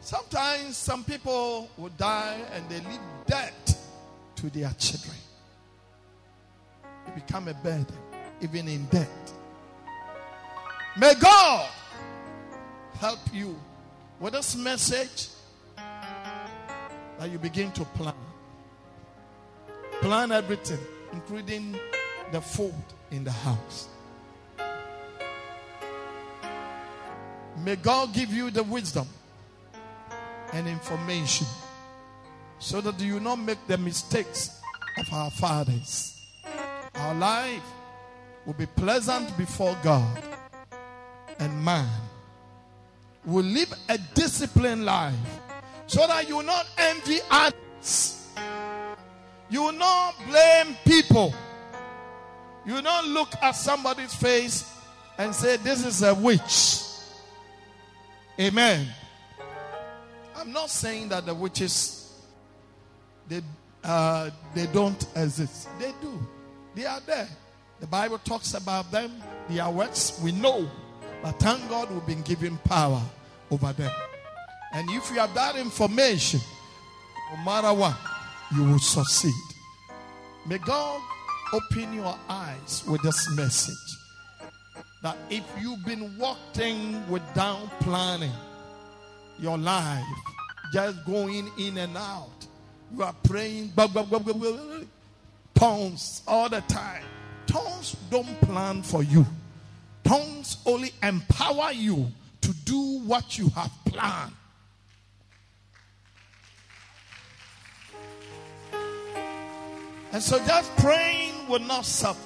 Sometimes 0.00 0.76
some 0.76 1.04
people 1.04 1.70
will 1.76 1.90
die 1.90 2.40
and 2.52 2.68
they 2.68 2.80
leave 2.80 3.00
debt 3.28 3.76
to 4.40 4.48
their 4.48 4.70
children. 4.78 5.16
They 7.06 7.12
become 7.20 7.48
a 7.48 7.54
burden, 7.54 7.86
even 8.40 8.68
in 8.68 8.86
death. 8.86 9.34
May 10.96 11.14
God 11.20 11.68
help 12.98 13.20
you 13.32 13.54
with 14.18 14.32
this 14.32 14.56
message 14.56 15.28
that 15.76 17.30
you 17.30 17.38
begin 17.38 17.70
to 17.72 17.84
plan. 17.84 18.14
Plan 20.00 20.32
everything, 20.32 20.78
including 21.12 21.78
the 22.32 22.40
food 22.40 22.74
in 23.10 23.24
the 23.24 23.32
house. 23.32 23.88
May 27.62 27.76
God 27.76 28.14
give 28.14 28.32
you 28.32 28.50
the 28.50 28.62
wisdom 28.62 29.06
and 30.54 30.66
information 30.66 31.46
so 32.60 32.80
that 32.82 33.00
you 33.00 33.18
not 33.18 33.40
make 33.40 33.58
the 33.66 33.78
mistakes 33.78 34.60
of 34.98 35.12
our 35.12 35.30
fathers. 35.30 36.22
Our 36.94 37.14
life 37.14 37.62
will 38.46 38.54
be 38.54 38.66
pleasant 38.66 39.36
before 39.36 39.76
God 39.82 40.22
and 41.38 41.64
man 41.64 41.88
will 43.24 43.44
live 43.44 43.72
a 43.88 43.98
disciplined 44.14 44.84
life 44.84 45.14
so 45.86 46.06
that 46.06 46.28
you 46.28 46.36
will 46.36 46.44
not 46.44 46.66
envy 46.78 47.18
others. 47.30 48.28
You 49.48 49.62
will 49.62 49.72
not 49.72 50.14
blame 50.28 50.76
people. 50.84 51.34
You 52.64 52.74
will 52.74 52.82
not 52.82 53.06
look 53.06 53.30
at 53.42 53.52
somebody's 53.52 54.14
face 54.14 54.70
and 55.18 55.34
say, 55.34 55.56
This 55.56 55.84
is 55.84 56.02
a 56.02 56.14
witch. 56.14 56.82
Amen. 58.38 58.86
I'm 60.36 60.52
not 60.52 60.70
saying 60.70 61.08
that 61.08 61.26
the 61.26 61.34
witches 61.34 61.99
they 63.30 63.40
uh, 63.84 64.28
they 64.54 64.66
don't 64.66 65.06
exist. 65.16 65.68
They 65.78 65.92
do. 66.02 66.18
They 66.74 66.84
are 66.84 67.00
there. 67.06 67.28
The 67.80 67.86
Bible 67.86 68.18
talks 68.18 68.52
about 68.52 68.90
them, 68.92 69.10
their 69.48 69.70
works, 69.70 70.20
we 70.22 70.32
know. 70.32 70.68
But 71.22 71.38
thank 71.38 71.66
God 71.70 71.90
we've 71.90 72.06
been 72.06 72.22
given 72.22 72.58
power 72.58 73.00
over 73.50 73.72
them. 73.72 73.90
And 74.72 74.88
if 74.90 75.10
you 75.10 75.18
have 75.18 75.32
that 75.34 75.56
information, 75.56 76.40
no 77.30 77.44
matter 77.44 77.72
what, 77.72 77.96
you 78.54 78.64
will 78.64 78.78
succeed. 78.78 79.32
May 80.46 80.58
God 80.58 81.00
open 81.52 81.94
your 81.94 82.16
eyes 82.28 82.84
with 82.86 83.02
this 83.02 83.30
message. 83.34 83.74
That 85.02 85.16
if 85.30 85.44
you've 85.58 85.84
been 85.86 86.18
walking 86.18 87.08
without 87.08 87.68
planning 87.80 88.32
your 89.38 89.56
life, 89.56 90.04
just 90.72 91.04
going 91.06 91.50
in 91.58 91.78
and 91.78 91.96
out, 91.96 92.39
you 92.96 93.02
are 93.02 93.14
praying 93.24 93.72
tongues 95.54 96.22
all 96.26 96.48
the 96.48 96.60
time. 96.62 97.02
Tongues 97.46 97.96
don't 98.10 98.40
plan 98.42 98.82
for 98.82 99.02
you. 99.02 99.26
Tongues 100.04 100.58
only 100.66 100.92
empower 101.02 101.72
you 101.72 102.10
to 102.40 102.52
do 102.64 103.00
what 103.06 103.38
you 103.38 103.48
have 103.50 103.70
planned. 103.84 104.32
And 110.12 110.22
so 110.22 110.38
just 110.44 110.74
praying 110.78 111.34
will 111.48 111.60
not 111.60 111.86
serve. 111.86 112.16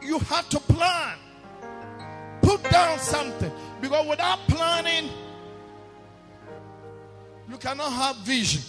You 0.00 0.18
have 0.18 0.48
to 0.50 0.60
plan. 0.60 1.16
Put 2.40 2.62
down 2.70 2.98
something. 2.98 3.50
Because 3.80 4.06
without 4.06 4.38
planning, 4.48 5.10
you 7.50 7.56
cannot 7.56 7.92
have 7.92 8.16
vision. 8.18 8.62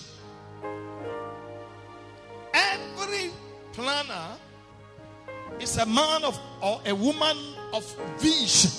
Planner 3.74 4.38
is 5.60 5.78
a 5.78 5.86
man 5.86 6.24
of 6.24 6.40
or 6.62 6.80
a 6.86 6.96
woman 6.96 7.38
of 7.74 7.84
vision. 8.20 8.72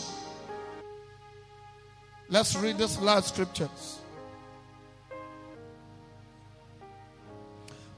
Let's 2.28 2.57
read 2.57 2.78
this 2.78 2.99
last 3.01 3.34
scriptures. 3.34 4.01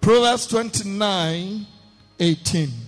Proverbs 0.01 0.47
29 0.49 1.67
18. 2.19 2.86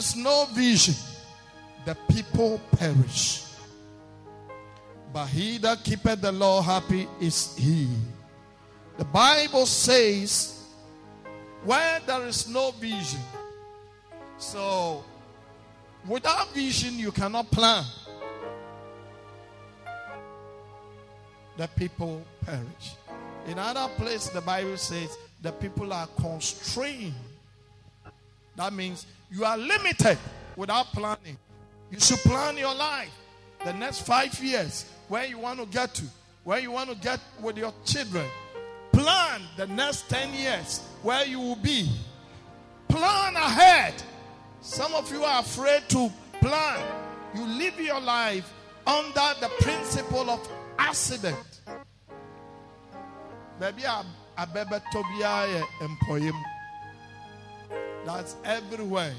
Is 0.00 0.16
no 0.16 0.46
vision, 0.52 0.94
the 1.84 1.94
people 2.10 2.58
perish. 2.78 3.44
But 5.12 5.26
he 5.26 5.58
that 5.58 5.84
keepeth 5.84 6.22
the 6.22 6.32
law 6.32 6.62
happy 6.62 7.06
is 7.20 7.54
he. 7.56 7.86
The 8.96 9.04
Bible 9.04 9.66
says, 9.66 10.64
where 11.64 12.00
there 12.06 12.26
is 12.26 12.48
no 12.48 12.70
vision, 12.70 13.20
so 14.38 15.04
without 16.08 16.48
vision, 16.54 16.98
you 16.98 17.12
cannot 17.12 17.50
plan. 17.50 17.84
The 21.58 21.68
people 21.76 22.24
perish. 22.46 22.94
In 23.46 23.58
other 23.58 23.92
place, 23.96 24.28
the 24.30 24.40
Bible 24.40 24.78
says 24.78 25.18
the 25.42 25.52
people 25.52 25.92
are 25.92 26.06
constrained. 26.18 27.12
That 28.56 28.72
means 28.72 29.06
you 29.30 29.44
are 29.44 29.56
limited 29.56 30.18
without 30.56 30.86
planning. 30.86 31.38
You 31.90 32.00
should 32.00 32.18
plan 32.18 32.56
your 32.56 32.74
life. 32.74 33.10
The 33.64 33.72
next 33.74 34.06
five 34.06 34.38
years, 34.42 34.86
where 35.08 35.26
you 35.26 35.38
want 35.38 35.60
to 35.60 35.66
get 35.66 35.94
to, 35.94 36.04
where 36.44 36.58
you 36.58 36.70
want 36.70 36.90
to 36.90 36.96
get 36.96 37.20
with 37.42 37.58
your 37.58 37.72
children. 37.84 38.26
Plan 38.92 39.42
the 39.56 39.66
next 39.66 40.08
10 40.08 40.34
years 40.34 40.80
where 41.02 41.24
you 41.26 41.38
will 41.38 41.56
be. 41.56 41.88
Plan 42.88 43.36
ahead. 43.36 43.94
Some 44.60 44.94
of 44.94 45.10
you 45.12 45.24
are 45.24 45.40
afraid 45.40 45.82
to 45.90 46.10
plan. 46.40 46.80
You 47.34 47.46
live 47.46 47.80
your 47.80 48.00
life 48.00 48.52
under 48.86 49.34
the 49.40 49.48
principle 49.60 50.28
of 50.30 50.46
accident. 50.78 51.60
Baby, 53.58 53.84
I 53.86 54.44
bebe 54.46 54.80
tobia 54.92 55.62
empoyim. 55.80 56.32
That's 58.04 58.36
everywhere. 58.44 59.14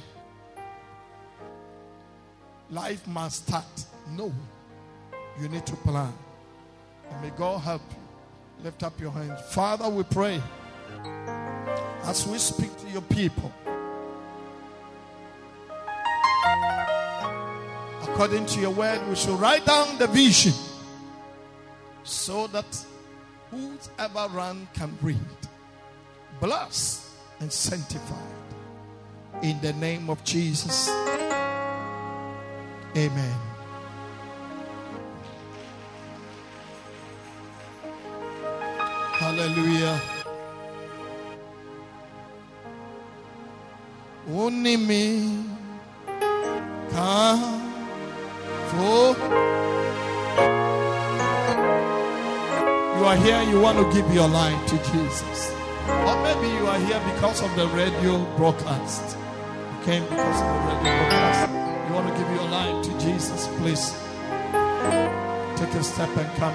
Life 2.70 3.08
must 3.08 3.48
start. 3.48 3.86
No. 4.10 4.34
You 5.40 5.50
need 5.50 5.66
to 5.66 5.76
plan. 5.78 6.14
And 7.10 7.22
may 7.22 7.30
God 7.32 7.60
help 7.60 7.82
you. 7.90 8.64
Lift 8.64 8.84
up 8.84 9.00
your 9.00 9.12
hands. 9.12 9.42
Father, 9.50 9.90
we 9.90 10.04
pray 10.04 10.42
as 12.04 12.28
we 12.28 12.38
speak 12.38 12.76
to 12.78 12.88
your 12.90 13.02
people. 13.02 13.52
According 18.04 18.46
to 18.48 18.60
your 18.60 18.72
word, 18.72 19.00
we 19.10 19.16
shall 19.16 19.36
write 19.36 19.66
down 19.66 19.98
the 19.98 20.08
vision 20.08 20.54
so 22.04 22.48
that 22.48 22.86
whoever 23.50 24.28
runs 24.34 24.68
can 24.74 24.96
read. 25.02 25.18
Blessed 26.40 27.08
and 27.40 27.52
sanctified. 27.52 28.18
In 29.44 29.60
the 29.60 29.74
name 29.74 30.10
of 30.10 30.24
Jesus. 30.24 30.88
Amen. 32.96 33.38
Hallelujah. 39.18 40.02
Only 44.30 44.78
me 44.78 45.44
can 46.92 47.62
for 48.70 49.16
you 52.98 53.08
are 53.08 53.16
here, 53.18 53.42
you 53.50 53.60
want 53.60 53.78
to 53.80 53.92
give 53.94 54.14
your 54.14 54.28
life 54.28 54.68
to 54.68 54.78
Jesus. 54.78 55.52
Or 55.88 56.16
maybe 56.22 56.48
you 56.56 56.68
are 56.68 56.78
here 56.78 57.02
because 57.14 57.42
of 57.42 57.56
the 57.56 57.68
radio 57.70 58.24
broadcast. 58.38 59.18
Came 59.86 60.04
because 60.04 60.42
of 60.42 60.48
the 60.48 60.54
radio 60.76 60.84
broadcast. 60.84 61.52
You 61.88 61.94
want 61.96 62.08
to 62.08 62.14
give 62.16 62.30
your 62.36 62.48
life 62.50 62.86
to 62.86 62.92
Jesus, 63.00 63.48
please 63.58 63.94
take 65.58 65.74
a 65.74 65.84
step 65.84 66.16
and 66.18 66.30
come. 66.38 66.54